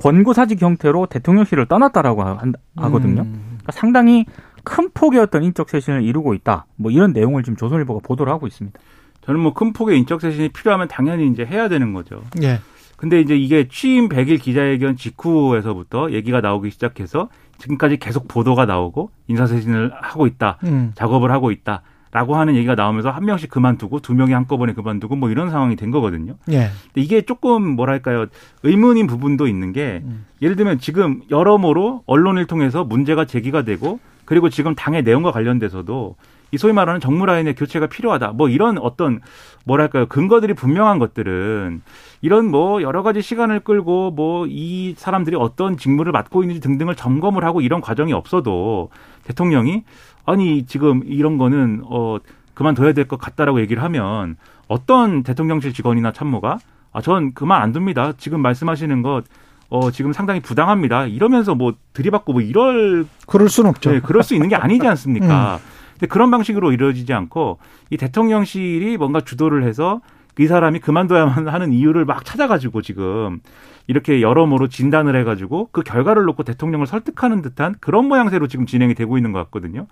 권고사직 0.00 0.60
형태로 0.62 1.06
대통령실을 1.06 1.66
떠났다라고 1.66 2.22
한- 2.22 2.52
하거든요. 2.76 3.22
음. 3.22 3.42
그러니까 3.58 3.72
상당히 3.72 4.26
큰 4.64 4.90
폭의 4.94 5.20
어떤 5.20 5.42
인적 5.42 5.68
쇄신을 5.68 6.02
이루고 6.02 6.34
있다. 6.34 6.66
뭐 6.76 6.90
이런 6.90 7.12
내용을 7.12 7.42
지금 7.42 7.56
조선일보가 7.56 8.00
보도를 8.04 8.32
하고 8.32 8.46
있습니다. 8.46 8.78
저는 9.24 9.40
뭐 9.40 9.52
큰 9.54 9.72
폭의 9.72 9.98
인적 9.98 10.20
쇄신이 10.20 10.48
필요하면 10.50 10.88
당연히 10.88 11.26
이제 11.28 11.44
해야 11.44 11.68
되는 11.68 11.92
거죠. 11.92 12.22
예. 12.42 12.60
근데 13.02 13.20
이제 13.20 13.36
이게 13.36 13.66
취임 13.66 14.08
100일 14.08 14.40
기자회견 14.40 14.94
직후에서부터 14.94 16.12
얘기가 16.12 16.40
나오기 16.40 16.70
시작해서 16.70 17.30
지금까지 17.58 17.96
계속 17.96 18.28
보도가 18.28 18.64
나오고 18.64 19.10
인사쇄신을 19.26 19.90
하고 20.00 20.28
있다. 20.28 20.58
음. 20.62 20.92
작업을 20.94 21.32
하고 21.32 21.50
있다. 21.50 21.82
라고 22.12 22.36
하는 22.36 22.54
얘기가 22.54 22.76
나오면서 22.76 23.10
한 23.10 23.24
명씩 23.24 23.50
그만두고 23.50 23.98
두 23.98 24.14
명이 24.14 24.32
한꺼번에 24.32 24.72
그만두고 24.72 25.16
뭐 25.16 25.30
이런 25.30 25.50
상황이 25.50 25.74
된 25.74 25.90
거거든요. 25.90 26.34
예. 26.50 26.68
근데 26.94 27.00
이게 27.00 27.22
조금 27.22 27.74
뭐랄까요 27.74 28.26
의문인 28.62 29.08
부분도 29.08 29.48
있는 29.48 29.72
게 29.72 30.02
음. 30.04 30.24
예를 30.40 30.54
들면 30.54 30.78
지금 30.78 31.22
여러모로 31.28 32.04
언론을 32.06 32.46
통해서 32.46 32.84
문제가 32.84 33.24
제기가 33.24 33.62
되고 33.62 33.98
그리고 34.24 34.48
지금 34.48 34.76
당의 34.76 35.02
내용과 35.02 35.32
관련돼서도 35.32 36.14
이 36.52 36.58
소위 36.58 36.72
말하는 36.74 37.00
정무 37.00 37.24
라인의 37.26 37.54
교체가 37.54 37.86
필요하다. 37.86 38.32
뭐 38.32 38.48
이런 38.48 38.78
어떤 38.78 39.20
뭐랄까요 39.64 40.06
근거들이 40.06 40.54
분명한 40.54 40.98
것들은 40.98 41.82
이런 42.20 42.50
뭐 42.50 42.82
여러 42.82 43.02
가지 43.02 43.22
시간을 43.22 43.60
끌고 43.60 44.10
뭐 44.12 44.46
이 44.48 44.94
사람들이 44.96 45.34
어떤 45.36 45.76
직무를 45.76 46.12
맡고 46.12 46.42
있는지 46.42 46.60
등등을 46.60 46.94
점검을 46.94 47.44
하고 47.44 47.60
이런 47.62 47.80
과정이 47.80 48.12
없어도 48.12 48.90
대통령이 49.24 49.82
아니 50.26 50.64
지금 50.66 51.02
이런 51.06 51.38
거는 51.38 51.82
어 51.86 52.18
그만둬야 52.54 52.92
될 52.92 53.06
것 53.08 53.18
같다라고 53.18 53.60
얘기를 53.60 53.82
하면 53.82 54.36
어떤 54.68 55.22
대통령실 55.22 55.72
직원이나 55.72 56.12
참모가 56.12 56.58
아 56.92 57.00
전 57.00 57.32
그만 57.32 57.62
안 57.62 57.74
둡니다. 57.74 58.12
지금 58.18 58.40
말씀하시는 58.40 59.00
것 59.02 59.24
어, 59.70 59.90
지금 59.90 60.12
상당히 60.12 60.40
부당합니다. 60.40 61.06
이러면서 61.06 61.54
뭐 61.54 61.72
들이받고 61.94 62.34
뭐 62.34 62.42
이럴 62.42 63.06
그럴 63.26 63.48
순 63.48 63.64
없죠. 63.64 63.90
네, 63.92 64.00
그럴 64.00 64.22
수 64.22 64.34
있는 64.34 64.50
게 64.50 64.54
아니지 64.56 64.86
않습니까? 64.86 65.58
근데 65.92 66.06
그런 66.06 66.30
방식으로 66.30 66.72
이루어지지 66.72 67.12
않고 67.12 67.58
이 67.90 67.96
대통령실이 67.96 68.96
뭔가 68.96 69.20
주도를 69.20 69.64
해서 69.64 70.00
이 70.38 70.46
사람이 70.46 70.80
그만둬야만 70.80 71.48
하는 71.48 71.72
이유를 71.72 72.04
막 72.04 72.24
찾아가지고 72.24 72.80
지금 72.82 73.40
이렇게 73.86 74.22
여러모로 74.22 74.68
진단을 74.68 75.14
해가지고 75.16 75.68
그 75.72 75.82
결과를 75.82 76.24
놓고 76.24 76.44
대통령을 76.44 76.86
설득하는 76.86 77.42
듯한 77.42 77.74
그런 77.80 78.06
모양새로 78.06 78.48
지금 78.48 78.64
진행이 78.64 78.94
되고 78.94 79.16
있는 79.18 79.32
것 79.32 79.40
같거든요. 79.44 79.86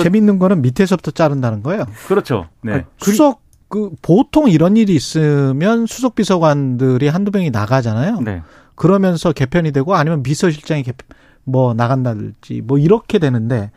재밌는 0.00 0.38
거는 0.38 0.62
밑에서부터 0.62 1.12
자른다는 1.12 1.62
거예요. 1.62 1.84
그렇죠. 2.08 2.48
네. 2.62 2.72
아니, 2.72 2.82
수석 2.96 3.42
그 3.68 3.90
보통 4.02 4.48
이런 4.48 4.76
일이 4.76 4.94
있으면 4.94 5.86
수석 5.86 6.14
비서관들이 6.14 7.08
한두 7.08 7.30
명이 7.32 7.50
나가잖아요. 7.50 8.20
네. 8.20 8.42
그러면서 8.74 9.32
개편이 9.32 9.72
되고 9.72 9.94
아니면 9.94 10.22
비서실장이 10.22 10.82
개, 10.82 10.92
뭐 11.44 11.74
나간다든지 11.74 12.62
뭐 12.64 12.78
이렇게 12.78 13.18
되는데 13.18 13.70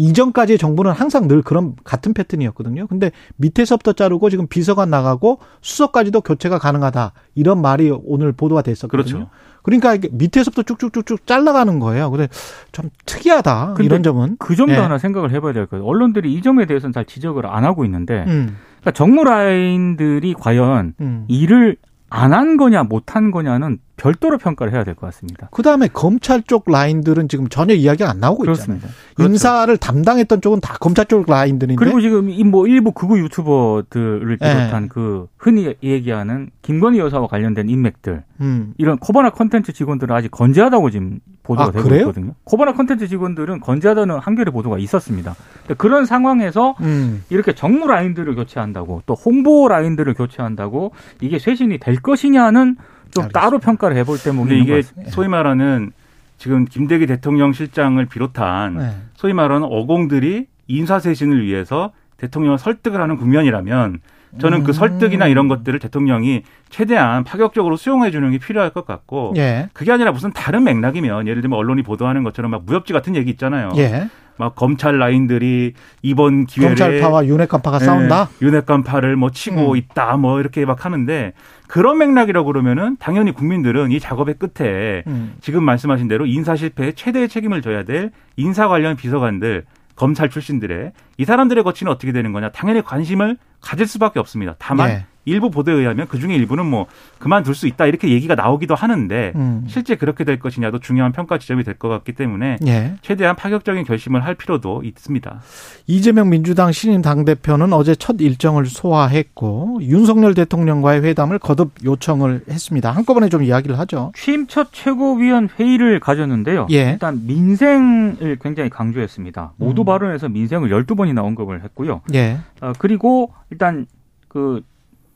이전까지의 0.00 0.56
정부는 0.58 0.92
항상 0.92 1.28
늘 1.28 1.42
그런 1.42 1.74
같은 1.84 2.14
패턴이었거든요. 2.14 2.86
근데 2.86 3.10
밑에서부터 3.36 3.92
자르고 3.92 4.30
지금 4.30 4.46
비서관 4.46 4.88
나가고 4.88 5.40
수석까지도 5.60 6.22
교체가 6.22 6.58
가능하다. 6.58 7.12
이런 7.34 7.60
말이 7.60 7.92
오늘 8.04 8.32
보도가 8.32 8.62
됐었거든요. 8.62 9.04
그렇죠. 9.04 9.30
그러니까 9.62 9.94
이게 9.94 10.08
밑에서부터 10.10 10.62
쭉쭉쭉쭉 10.62 11.26
잘라가는 11.26 11.78
거예요. 11.80 12.10
근데 12.10 12.28
좀 12.72 12.88
특이하다. 13.04 13.74
이런 13.80 14.02
점은. 14.02 14.36
그 14.38 14.56
점도 14.56 14.72
예. 14.72 14.78
하나 14.78 14.96
생각을 14.96 15.32
해봐야 15.32 15.52
될 15.52 15.66
거예요. 15.66 15.84
언론들이 15.84 16.32
이 16.32 16.40
점에 16.40 16.64
대해서는 16.64 16.94
잘 16.94 17.04
지적을 17.04 17.44
안 17.44 17.64
하고 17.64 17.84
있는데, 17.84 18.24
음, 18.26 18.56
그러니까 18.80 18.92
정무 18.92 19.22
라인들이 19.24 20.32
과연 20.34 20.94
음. 21.00 21.24
일을 21.28 21.76
안 22.08 22.32
한 22.32 22.56
거냐 22.56 22.84
못 22.84 23.14
한 23.14 23.30
거냐는 23.30 23.78
별도로 24.00 24.38
평가를 24.38 24.72
해야 24.72 24.82
될 24.82 24.94
것 24.94 25.06
같습니다. 25.08 25.48
그 25.52 25.62
다음에 25.62 25.86
검찰 25.92 26.42
쪽 26.42 26.64
라인들은 26.70 27.28
지금 27.28 27.48
전혀 27.48 27.74
이야기가 27.74 28.08
안 28.10 28.18
나오고 28.18 28.44
있잖아요. 28.44 28.80
그렇습니다. 28.80 28.88
인사를 29.18 29.76
담당했던 29.76 30.40
쪽은 30.40 30.60
다 30.60 30.74
검찰 30.80 31.04
쪽 31.04 31.26
라인들인데. 31.28 31.78
그리고 31.78 32.00
지금 32.00 32.30
이뭐 32.30 32.66
일부 32.66 32.92
극우 32.92 33.18
유튜버들을 33.18 34.38
네. 34.40 34.54
비롯한 34.56 34.88
그 34.88 35.26
흔히 35.36 35.74
얘기하는 35.82 36.50
김건희 36.62 36.98
여사와 36.98 37.26
관련된 37.26 37.68
인맥들 37.68 38.22
음. 38.40 38.72
이런 38.78 38.96
코바나 38.98 39.30
컨텐츠 39.30 39.72
직원들은 39.74 40.14
아직 40.16 40.30
건재하다고 40.30 40.90
지금 40.90 41.20
보도가 41.42 41.68
아, 41.68 41.70
되고 41.70 41.84
그래요? 41.84 42.00
있거든요. 42.02 42.34
코바나 42.44 42.72
컨텐츠 42.72 43.06
직원들은 43.08 43.60
건재하다는 43.60 44.18
한겨레 44.18 44.50
보도가 44.50 44.78
있었습니다. 44.78 45.34
그런 45.76 46.06
상황에서 46.06 46.74
음. 46.80 47.22
이렇게 47.28 47.54
정무 47.54 47.86
라인들을 47.86 48.34
교체한다고 48.34 49.02
또 49.04 49.14
홍보 49.14 49.68
라인들을 49.68 50.14
교체한다고 50.14 50.92
이게 51.20 51.38
쇄신이 51.38 51.78
될 51.78 51.96
것이냐는 52.00 52.76
좀 53.12 53.24
알겠습니다. 53.24 53.40
따로 53.40 53.58
평가를 53.58 53.96
해볼 53.98 54.18
것 54.18 54.58
이게. 54.58 54.82
소위 55.10 55.28
말하는 55.28 55.92
지금 56.38 56.64
김대기 56.64 57.06
대통령 57.06 57.52
실장을 57.52 58.04
비롯한 58.06 58.76
네. 58.76 58.96
소위 59.14 59.32
말하는 59.34 59.68
어공들이 59.70 60.46
인사쇄신을 60.68 61.44
위해서 61.44 61.92
대통령을 62.16 62.58
설득을 62.58 63.00
하는 63.00 63.16
국면이라면 63.16 64.00
저는 64.38 64.62
그 64.62 64.70
음. 64.70 64.72
설득이나 64.72 65.26
이런 65.26 65.48
것들을 65.48 65.78
대통령이 65.80 66.42
최대한 66.68 67.24
파격적으로 67.24 67.76
수용해 67.76 68.10
주는 68.10 68.30
게 68.30 68.38
필요할 68.38 68.70
것 68.70 68.86
같고 68.86 69.34
예. 69.36 69.68
그게 69.72 69.90
아니라 69.90 70.12
무슨 70.12 70.32
다른 70.32 70.64
맥락이면 70.64 71.26
예를 71.26 71.42
들면 71.42 71.58
언론이 71.58 71.82
보도하는 71.82 72.22
것처럼 72.22 72.52
막 72.52 72.62
무협지 72.64 72.92
같은 72.92 73.16
얘기 73.16 73.30
있잖아요. 73.30 73.72
예. 73.76 74.08
막 74.40 74.54
검찰 74.54 74.98
라인들이 74.98 75.74
이번 76.00 76.46
기회에 76.46 76.68
검찰파와 76.68 77.26
윤핵관파가 77.26 77.78
예, 77.82 77.84
싸운다. 77.84 78.30
윤핵관파를 78.40 79.14
뭐 79.14 79.30
치고 79.30 79.72
음. 79.72 79.76
있다 79.76 80.16
뭐 80.16 80.40
이렇게 80.40 80.64
막 80.64 80.86
하는데 80.86 81.34
그런 81.68 81.98
맥락이라고 81.98 82.46
그러면은 82.46 82.96
당연히 82.98 83.32
국민들은 83.32 83.92
이 83.92 84.00
작업의 84.00 84.36
끝에 84.38 85.04
음. 85.06 85.34
지금 85.42 85.62
말씀하신 85.62 86.08
대로 86.08 86.24
인사 86.24 86.56
실패에 86.56 86.92
최대의 86.92 87.28
책임을 87.28 87.60
져야 87.60 87.84
될 87.84 88.12
인사 88.36 88.66
관련 88.66 88.96
비서관들 88.96 89.66
검찰 89.94 90.30
출신들의 90.30 90.92
이 91.18 91.24
사람들의 91.26 91.62
거치는 91.62 91.92
어떻게 91.92 92.10
되는 92.10 92.32
거냐 92.32 92.48
당연히 92.48 92.80
관심을 92.82 93.36
가질 93.60 93.86
수밖에 93.86 94.18
없습니다. 94.18 94.54
다만 94.58 94.88
예. 94.88 95.04
일부 95.30 95.50
보도에 95.50 95.74
의하면 95.74 96.06
그 96.08 96.18
중에 96.18 96.34
일부는 96.34 96.66
뭐 96.66 96.86
그만둘 97.18 97.54
수 97.54 97.66
있다 97.66 97.86
이렇게 97.86 98.10
얘기가 98.10 98.34
나오기도 98.34 98.74
하는데 98.74 99.32
음. 99.34 99.64
실제 99.66 99.96
그렇게 99.96 100.24
될 100.24 100.38
것이냐도 100.38 100.78
중요한 100.78 101.12
평가 101.12 101.38
지점이 101.38 101.64
될 101.64 101.74
것 101.80 101.88
같기 101.88 102.12
때문에 102.12 102.58
예. 102.66 102.94
최대한 103.00 103.34
파격적인 103.36 103.84
결심을 103.84 104.22
할 104.24 104.34
필요도 104.34 104.82
있습니다. 104.84 105.40
이재명 105.86 106.28
민주당 106.28 106.72
신임 106.72 107.00
당 107.00 107.24
대표는 107.24 107.72
어제 107.72 107.94
첫 107.94 108.16
일정을 108.20 108.66
소화했고 108.66 109.78
윤석열 109.82 110.34
대통령과의 110.34 111.02
회담을 111.02 111.38
거듭 111.38 111.72
요청을 111.84 112.42
했습니다. 112.50 112.90
한꺼번에 112.90 113.28
좀 113.28 113.42
이야기를 113.42 113.78
하죠. 113.78 114.12
취임 114.14 114.46
첫 114.46 114.68
최고위원 114.72 115.48
회의를 115.58 116.00
가졌는데요. 116.00 116.66
예. 116.70 116.90
일단 116.92 117.22
민생을 117.26 118.38
굉장히 118.42 118.68
강조했습니다. 118.68 119.52
모두 119.56 119.82
음. 119.82 119.84
발언에서 119.86 120.28
민생을 120.28 120.68
12번이나 120.68 121.24
언급을 121.24 121.62
했고요. 121.64 122.02
예. 122.14 122.38
어, 122.60 122.72
그리고 122.78 123.32
일단 123.50 123.86
그 124.28 124.62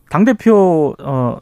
당 0.08 0.24
대표 0.24 0.94
어 0.98 1.38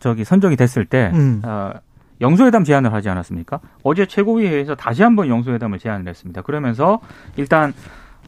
저기 0.00 0.24
선정이 0.24 0.56
됐을 0.56 0.84
때 0.84 1.10
음. 1.14 1.42
어, 1.44 1.72
영수회담 2.20 2.64
제안을 2.64 2.92
하지 2.92 3.08
않았습니까? 3.08 3.60
어제 3.82 4.06
최고위회에서 4.06 4.74
다시 4.74 5.02
한번 5.02 5.28
영수회담을 5.28 5.78
제안을 5.78 6.08
했습니다. 6.08 6.42
그러면서 6.42 7.00
일단 7.36 7.72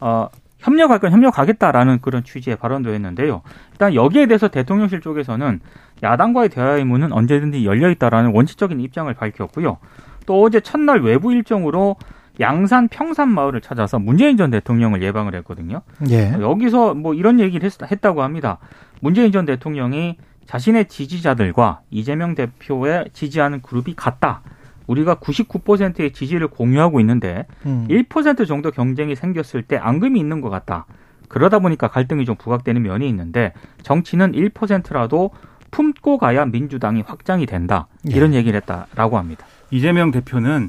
어 0.01 0.29
협력할 0.59 0.99
건 0.99 1.13
협력하겠다라는 1.13 2.01
그런 2.01 2.25
취지의 2.25 2.57
발언도 2.57 2.93
했는데요. 2.93 3.43
일단 3.73 3.95
여기에 3.95 4.27
대해서 4.27 4.49
대통령실 4.49 5.01
쪽에서는 5.01 5.61
야당과의 6.03 6.49
대화의 6.49 6.85
문은 6.85 7.13
언제든지 7.13 7.65
열려 7.67 7.91
있다라는 7.91 8.33
원칙적인 8.35 8.81
입장을 8.81 9.13
밝혔고요. 9.13 9.79
또 10.27 10.43
어제 10.43 10.61
첫날 10.61 11.01
외부 11.03 11.33
일정으로 11.33 11.97
양산 12.41 12.89
평산 12.89 13.29
마을을 13.29 13.61
찾아서 13.61 13.99
문재인 13.99 14.37
전 14.37 14.51
대통령을 14.51 15.03
예방을 15.03 15.35
했거든요. 15.37 15.83
예. 16.11 16.33
여기서 16.33 16.95
뭐 16.95 17.15
이런 17.15 17.39
얘기를 17.39 17.65
했, 17.65 17.81
했다고 17.81 18.23
합니다. 18.23 18.59
문재인 19.01 19.33
전 19.33 19.45
대통령이 19.45 20.17
자신의 20.47 20.89
지지자들과 20.89 21.81
이재명 21.91 22.35
대표의 22.35 23.11
지지하는 23.13 23.63
그룹이 23.63 23.95
같다. 23.95 24.43
우리가 24.87 25.17
99%의 25.17 26.13
지지를 26.13 26.49
공유하고 26.49 27.01
있는데 27.01 27.47
음. 27.65 27.87
1% 27.89 28.47
정도 28.47 28.71
경쟁이 28.71 29.17
생겼을 29.17 29.63
때 29.63 29.77
앙금이 29.77 30.21
있는 30.21 30.41
것 30.41 30.51
같다. 30.51 30.87
그러다 31.29 31.59
보니까 31.59 31.89
갈등이 31.89 32.25
좀 32.27 32.37
부각되는 32.37 32.83
면이 32.83 33.09
있는데 33.09 33.53
정치는 33.83 34.33
1%라도 34.33 35.31
품고 35.71 36.19
가야 36.19 36.45
민주당이 36.45 37.03
확장이 37.07 37.47
된다. 37.47 37.89
예. 38.11 38.15
이런 38.15 38.35
얘기를 38.35 38.61
했다라고 38.61 39.19
합니다. 39.19 39.47
이재명 39.71 40.11
대표는 40.11 40.69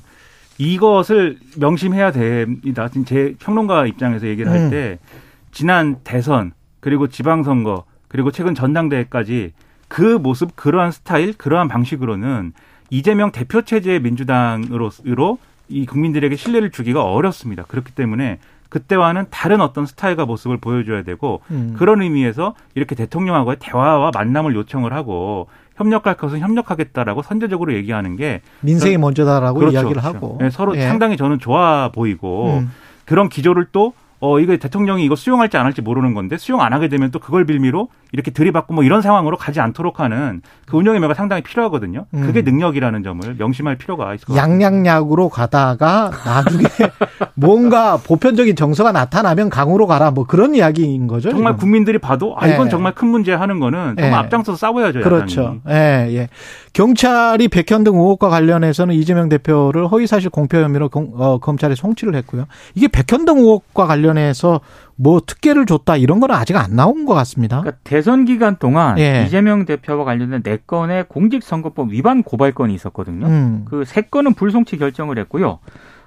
이것을 0.57 1.37
명심해야 1.59 2.11
됩니다. 2.11 2.87
제 3.05 3.35
평론가 3.39 3.85
입장에서 3.87 4.27
얘기를 4.27 4.51
음. 4.51 4.57
할때 4.57 4.99
지난 5.51 5.97
대선 6.03 6.53
그리고 6.79 7.07
지방선거 7.07 7.83
그리고 8.15 8.31
최근 8.31 8.55
전당대회까지 8.55 9.51
그 9.89 10.01
모습 10.01 10.55
그러한 10.55 10.91
스타일 10.91 11.33
그러한 11.33 11.67
방식으로는 11.67 12.53
이재명 12.89 13.33
대표 13.33 13.61
체제의 13.61 13.99
민주당으로 13.99 15.37
이 15.67 15.85
국민들에게 15.85 16.33
신뢰를 16.37 16.71
주기가 16.71 17.03
어렵습니다. 17.03 17.63
그렇기 17.63 17.91
때문에 17.91 18.39
그때와는 18.69 19.25
다른 19.31 19.59
어떤 19.59 19.85
스타일과 19.85 20.25
모습을 20.25 20.55
보여줘야 20.55 21.03
되고 21.03 21.41
음. 21.51 21.75
그런 21.77 22.01
의미에서 22.01 22.55
이렇게 22.73 22.95
대통령하고의 22.95 23.57
대화와 23.59 24.11
만남을 24.13 24.55
요청을 24.55 24.93
하고 24.93 25.49
협력할 25.75 26.15
것은 26.15 26.39
협력하겠다라고 26.39 27.21
선제적으로 27.21 27.73
얘기하는 27.73 28.15
게 28.15 28.39
민생이 28.61 28.97
먼저다라고 28.97 29.59
그렇죠, 29.59 29.73
이야기를 29.73 30.01
그렇죠. 30.01 30.17
하고 30.17 30.37
네, 30.39 30.49
서로 30.49 30.73
예. 30.77 30.87
상당히 30.87 31.17
저는 31.17 31.39
좋아 31.39 31.89
보이고 31.89 32.59
음. 32.59 32.71
그런 33.03 33.27
기조를 33.27 33.67
또 33.73 33.91
어, 34.19 34.39
이거 34.39 34.55
대통령이 34.57 35.03
이거 35.03 35.15
수용할지 35.15 35.57
안 35.57 35.65
할지 35.65 35.81
모르는 35.81 36.13
건데 36.13 36.37
수용 36.37 36.61
안 36.61 36.73
하게 36.73 36.87
되면 36.87 37.11
또 37.11 37.19
그걸 37.19 37.45
빌미로 37.45 37.89
이렇게 38.11 38.31
들이받고 38.31 38.73
뭐 38.73 38.83
이런 38.83 39.01
상황으로 39.01 39.35
가지 39.37 39.59
않도록 39.59 39.99
하는 39.99 40.41
그 40.65 40.77
운영의 40.77 41.01
매가 41.01 41.13
상당히 41.13 41.41
필요하거든요. 41.43 42.05
그게 42.11 42.39
음. 42.41 42.45
능력이라는 42.45 43.03
점을 43.03 43.35
명심할 43.37 43.75
필요가 43.77 44.13
있을 44.13 44.25
것 44.25 44.33
같습니다. 44.33 44.67
양양약으로 44.69 45.27
가다가 45.29 46.11
나중에 46.25 46.63
뭔가 47.35 47.97
보편적인 47.97 48.55
정서가 48.55 48.91
나타나면 48.93 49.49
강으로 49.49 49.85
가라 49.87 50.11
뭐 50.11 50.25
그런 50.25 50.55
이야기인 50.55 51.07
거죠. 51.07 51.29
정말 51.31 51.53
지금. 51.53 51.59
국민들이 51.61 51.97
봐도 51.97 52.35
아 52.37 52.47
이건 52.47 52.67
예. 52.67 52.69
정말 52.69 52.93
큰 52.95 53.09
문제 53.09 53.33
하는 53.33 53.59
거는 53.59 53.95
정말 53.97 54.11
예. 54.11 54.15
앞장서서 54.15 54.57
싸워야죠. 54.57 55.01
그렇죠. 55.01 55.57
예, 55.69 56.07
예. 56.11 56.29
경찰이 56.73 57.47
백현 57.47 57.83
등 57.83 57.95
의혹과 57.95 58.29
관련해서는 58.29 58.95
이재명 58.95 59.29
대표를 59.29 59.87
허위사실 59.87 60.29
공표 60.29 60.57
혐의로 60.57 60.89
공- 60.89 61.13
어, 61.17 61.37
검찰에 61.39 61.75
송치를 61.75 62.15
했고요. 62.15 62.45
이게 62.75 62.87
백현 62.87 63.25
등 63.25 63.37
의혹과 63.39 63.85
관련 63.87 64.14
해서 64.17 64.61
뭐 64.95 65.21
특혜를 65.25 65.65
줬다 65.65 65.97
이런 65.97 66.19
거는 66.19 66.35
아직 66.35 66.55
안 66.55 66.75
나온 66.75 67.05
것 67.05 67.13
같습니다. 67.13 67.61
그러니까 67.61 67.81
대선 67.83 68.25
기간 68.25 68.57
동안 68.57 68.97
예. 68.99 69.23
이재명 69.25 69.65
대표와 69.65 70.05
관련된 70.05 70.43
네 70.43 70.57
건의 70.65 71.05
공직선거법 71.07 71.91
위반 71.91 72.23
고발건이 72.23 72.73
있었거든요. 72.73 73.27
음. 73.27 73.65
그세 73.69 74.01
건은 74.01 74.33
불송치 74.33 74.77
결정을 74.77 75.17
했고요. 75.19 75.59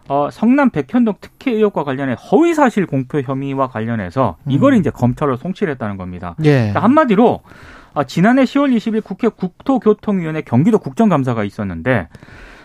어, 0.09 0.29
성남 0.33 0.71
백현동 0.71 1.15
특혜 1.21 1.53
의혹과 1.53 1.85
관련해 1.85 2.17
허위 2.31 2.55
사실 2.55 2.87
공표 2.87 3.21
혐의와 3.21 3.69
관련해서 3.69 4.37
이걸 4.49 4.73
음. 4.73 4.79
이제 4.79 4.91
검찰로 4.91 5.37
송치를 5.37 5.73
했다는 5.73 5.99
겁니다. 5.99 6.35
예. 6.45 6.53
그러니까 6.53 6.83
한마디로 6.83 7.43
아, 7.95 8.05
지난해 8.05 8.45
10월 8.45 8.75
20일 8.75 9.05
국회 9.05 9.29
국토교통위원회 9.29 10.43
경기도 10.43 10.79
국정감사가 10.79 11.45
있었는데 11.45 12.09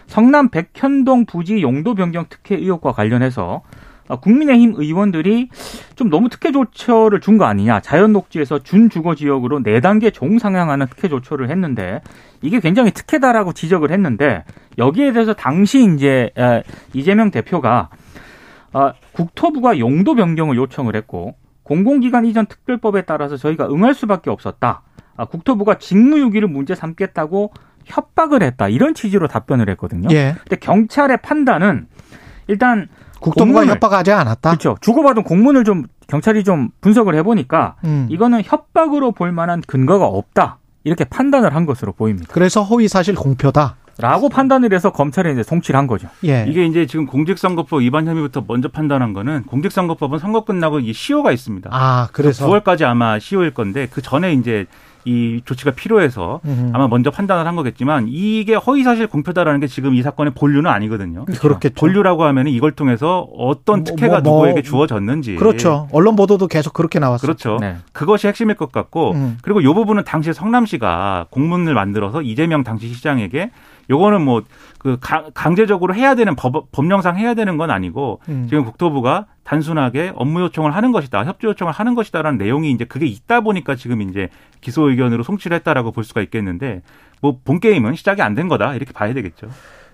성남 0.07 0.49
백현동 0.49 1.25
부지 1.25 1.61
용도 1.61 1.95
변경 1.95 2.25
특혜 2.29 2.55
의혹과 2.55 2.91
관련해서 2.91 3.61
아, 3.65 3.69
국민의힘 4.07 4.73
의원들이 4.75 5.49
좀 5.95 6.09
너무 6.09 6.29
특혜 6.29 6.51
조처를 6.51 7.19
준 7.21 7.37
거 7.37 7.45
아니냐. 7.45 7.79
자연 7.79 8.13
녹지에서 8.13 8.59
준 8.59 8.89
주거 8.89 9.15
지역으로 9.15 9.61
4단계 9.61 10.13
종상향하는 10.13 10.87
특혜 10.89 11.07
조처를 11.09 11.49
했는데 11.49 12.01
이게 12.41 12.59
굉장히 12.59 12.91
특혜다라고 12.91 13.53
지적을 13.53 13.91
했는데 13.91 14.43
여기에 14.77 15.13
대해서 15.13 15.33
당시 15.33 15.83
이제 15.93 16.31
에, 16.37 16.63
이재명 16.93 17.31
대표가 17.31 17.89
아, 18.73 18.93
국토부가 19.13 19.79
용도 19.79 20.15
변경을 20.15 20.55
요청을 20.57 20.95
했고 20.95 21.35
공공기관 21.63 22.25
이전 22.25 22.45
특별법에 22.45 23.03
따라서 23.03 23.37
저희가 23.37 23.67
응할 23.69 23.93
수밖에 23.93 24.29
없었다. 24.29 24.81
아, 25.15 25.25
국토부가 25.25 25.77
직무유기를 25.77 26.47
문제 26.47 26.75
삼겠다고 26.75 27.53
협박을 27.85 28.43
했다. 28.43 28.67
이런 28.69 28.93
취지로 28.93 29.27
답변을 29.27 29.69
했거든요. 29.69 30.09
예. 30.11 30.35
근데 30.39 30.55
경찰의 30.57 31.17
판단은 31.21 31.87
일단 32.47 32.87
국토부가 33.23 33.61
공문을- 33.61 33.69
협박하지 33.69 34.11
않았다. 34.11 34.49
그렇죠. 34.51 34.77
주고받은 34.81 35.23
공문을 35.23 35.63
좀 35.63 35.85
경찰이 36.07 36.43
좀 36.43 36.69
분석을 36.81 37.15
해보니까 37.15 37.75
음. 37.85 38.07
이거는 38.09 38.41
협박으로 38.43 39.11
볼 39.11 39.31
만한 39.31 39.61
근거가 39.65 40.05
없다. 40.05 40.57
이렇게 40.83 41.05
판단을 41.05 41.55
한 41.55 41.65
것으로 41.65 41.93
보입니다. 41.93 42.27
그래서 42.31 42.61
허위 42.61 42.87
사실 42.87 43.15
공표다. 43.15 43.75
라고 43.97 44.29
판단을 44.29 44.73
해서 44.73 44.91
검찰에 44.91 45.31
이제 45.31 45.43
송치를 45.43 45.77
한 45.77 45.87
거죠. 45.87 46.07
예. 46.25 46.45
이게 46.47 46.65
이제 46.65 46.85
지금 46.85 47.05
공직선거법 47.05 47.81
위반 47.81 48.07
혐의부터 48.07 48.43
먼저 48.47 48.67
판단한 48.67 49.13
거는 49.13 49.43
공직선거법은 49.43 50.19
선거 50.19 50.43
끝나고 50.43 50.79
이 50.79 50.93
시효가 50.93 51.31
있습니다. 51.31 51.69
아, 51.71 52.07
그래서 52.11 52.47
9월까지 52.47 52.83
아마 52.83 53.19
시효일 53.19 53.53
건데 53.53 53.87
그 53.91 54.01
전에 54.01 54.33
이제 54.33 54.65
이 55.05 55.41
조치가 55.43 55.71
필요해서 55.71 56.39
음. 56.45 56.71
아마 56.73 56.87
먼저 56.87 57.11
판단을 57.11 57.45
한 57.45 57.55
거겠지만 57.55 58.05
이게 58.07 58.55
허위사실 58.55 59.07
공표다라는 59.07 59.59
게 59.59 59.67
지금 59.67 59.93
이 59.95 60.01
사건의 60.01 60.33
본류는 60.33 60.69
아니거든요. 60.69 61.25
그렇겠죠. 61.25 61.75
본류라고 61.75 62.23
하면 62.23 62.47
이걸 62.47 62.71
통해서 62.71 63.27
어떤 63.37 63.79
뭐, 63.79 63.83
특혜가 63.83 64.21
뭐, 64.21 64.31
뭐, 64.31 64.45
누구에게 64.45 64.61
주어졌는지 64.61 65.35
그렇죠. 65.35 65.87
언론 65.91 66.15
보도도 66.15 66.47
계속 66.47 66.73
그렇게 66.73 66.99
나왔어요. 66.99 67.27
그렇죠. 67.27 67.57
네. 67.59 67.77
그것이 67.91 68.27
핵심일 68.27 68.55
것 68.55 68.71
같고 68.71 69.11
음. 69.11 69.37
그리고 69.41 69.59
이 69.59 69.65
부분은 69.65 70.05
당시에 70.05 70.31
성남시가 70.31 71.27
공문을 71.29 71.73
만들어서 71.73 72.21
이재명 72.21 72.63
당시 72.63 72.87
시장에게 72.87 73.51
요거는 73.89 74.21
뭐 74.21 74.41
그 74.83 74.97
강제적으로 75.33 75.95
해야 75.95 76.13
되는 76.13 76.35
법, 76.35 76.69
법령상 76.73 77.17
해야 77.17 77.33
되는 77.35 77.55
건 77.55 77.71
아니고 77.71 78.19
음. 78.27 78.47
지금 78.49 78.65
국토부가 78.65 79.27
단순하게 79.45 80.11
업무 80.15 80.41
요청을 80.41 80.75
하는 80.75 80.91
것이다, 80.91 81.23
협조 81.23 81.47
요청을 81.47 81.71
하는 81.71 81.95
것이다라는 81.95 82.37
내용이 82.37 82.69
이제 82.69 82.83
그게 82.83 83.05
있다 83.05 83.39
보니까 83.39 83.77
지금 83.77 84.01
이제 84.01 84.27
기소 84.59 84.89
의견으로 84.89 85.23
송치를 85.23 85.55
했다라고 85.55 85.93
볼 85.93 86.03
수가 86.03 86.21
있겠는데 86.21 86.81
뭐 87.21 87.37
본 87.45 87.61
게임은 87.61 87.95
시작이 87.95 88.21
안 88.21 88.35
된 88.35 88.49
거다 88.49 88.75
이렇게 88.75 88.91
봐야 88.91 89.13
되겠죠. 89.13 89.47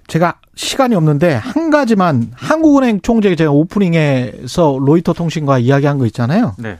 제가 0.08 0.40
시간이 0.56 0.96
없는데 0.96 1.36
한 1.36 1.70
가지만 1.70 2.32
한국은행 2.34 3.02
총재 3.02 3.36
제가 3.36 3.52
오프닝에서 3.52 4.80
로이터 4.82 5.14
통신과 5.14 5.60
이야기한 5.60 6.00
거 6.00 6.08
있잖아요. 6.08 6.56
네. 6.58 6.80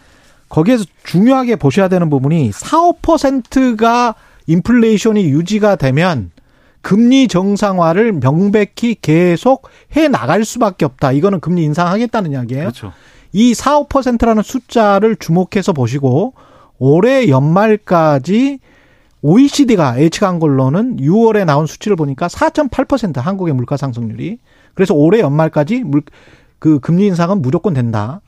거기에서 0.50 0.84
중요하게 1.04 1.58
보셔야 1.58 1.90
되는 1.90 2.10
부분이 2.10 2.52
4, 2.54 2.78
5%가 3.04 4.16
인플레이션이 4.48 5.26
유지가 5.26 5.76
되면 5.76 6.32
금리 6.82 7.28
정상화를 7.28 8.14
명백히 8.14 8.96
계속 9.02 9.68
해 9.96 10.08
나갈 10.08 10.46
수밖에 10.46 10.86
없다. 10.86 11.12
이거는 11.12 11.40
금리 11.40 11.64
인상하겠다는 11.64 12.32
이야기예요. 12.32 12.64
그렇죠. 12.64 12.94
이 13.32 13.54
4, 13.54 13.82
5%라는 13.84 14.42
숫자를 14.42 15.16
주목해서 15.16 15.74
보시고 15.74 16.34
올해 16.80 17.28
연말까지 17.28 18.60
OECD가 19.22 20.02
예측한 20.02 20.40
걸로는 20.40 20.98
6월에 20.98 21.46
나온 21.46 21.66
수치를 21.66 21.98
보니까 21.98 22.28
4.8% 22.28 23.20
한국의 23.20 23.54
물가 23.54 23.76
상승률이. 23.76 24.40
그래서 24.74 24.94
올해 24.94 25.20
연말까지 25.20 25.84
물, 25.84 26.04
그 26.58 26.80
금리 26.80 27.06
인상은 27.08 27.42
무조건 27.42 27.74
된다. 27.74 28.22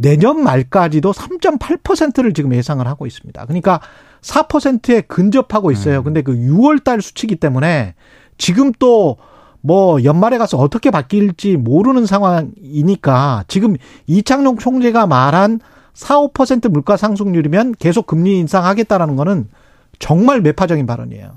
내년 0.00 0.42
말까지도 0.42 1.12
3.8%를 1.12 2.32
지금 2.32 2.54
예상을 2.54 2.86
하고 2.86 3.06
있습니다. 3.06 3.44
그러니까 3.44 3.80
4%에 4.22 5.02
근접하고 5.02 5.70
있어요. 5.70 6.02
근데 6.02 6.22
그 6.22 6.34
6월 6.34 6.82
달 6.82 7.02
수치기 7.02 7.36
때문에 7.36 7.94
지금 8.38 8.72
또 8.78 9.16
뭐 9.62 10.02
연말에 10.04 10.38
가서 10.38 10.56
어떻게 10.56 10.90
바뀔지 10.90 11.56
모르는 11.56 12.06
상황이니까 12.06 13.44
지금 13.46 13.76
이창용 14.06 14.56
총재가 14.58 15.06
말한 15.06 15.60
4, 15.92 16.16
5% 16.20 16.70
물가 16.70 16.96
상승률이면 16.96 17.74
계속 17.78 18.06
금리 18.06 18.38
인상하겠다라는 18.38 19.16
거는 19.16 19.48
정말 19.98 20.40
매파적인 20.40 20.86
발언이에요. 20.86 21.32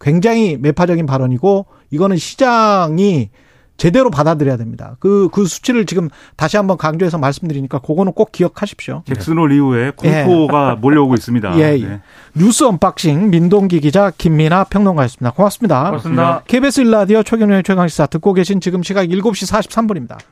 굉장히 0.00 0.56
매파적인 0.56 1.06
발언이고 1.06 1.66
이거는 1.90 2.16
시장이 2.16 3.30
제대로 3.76 4.10
받아들여야 4.10 4.56
됩니다. 4.56 4.96
그, 5.00 5.28
그 5.32 5.46
수치를 5.46 5.84
지금 5.86 6.08
다시 6.36 6.56
한번 6.56 6.76
강조해서 6.76 7.18
말씀드리니까 7.18 7.80
그거는 7.80 8.12
꼭 8.12 8.30
기억하십시오. 8.32 9.02
잭슨홀 9.06 9.52
이후에 9.52 9.92
공포가 9.96 10.76
몰려오고 10.76 11.14
있습니다. 11.14 11.58
예, 11.58 11.78
예. 11.78 11.86
네. 11.86 12.00
뉴스 12.34 12.64
언박싱 12.64 13.30
민동기 13.30 13.80
기자 13.80 14.12
김민아 14.16 14.64
평론가였습니다. 14.64 15.32
고맙습니다. 15.32 15.84
고맙습니다. 15.86 16.42
KBS 16.46 16.82
일라디오 16.82 17.22
최경영의 17.22 17.62
최강시사 17.64 18.06
듣고 18.06 18.32
계신 18.32 18.60
지금 18.60 18.82
시각 18.82 19.06
7시 19.06 19.50
43분입니다. 19.52 20.18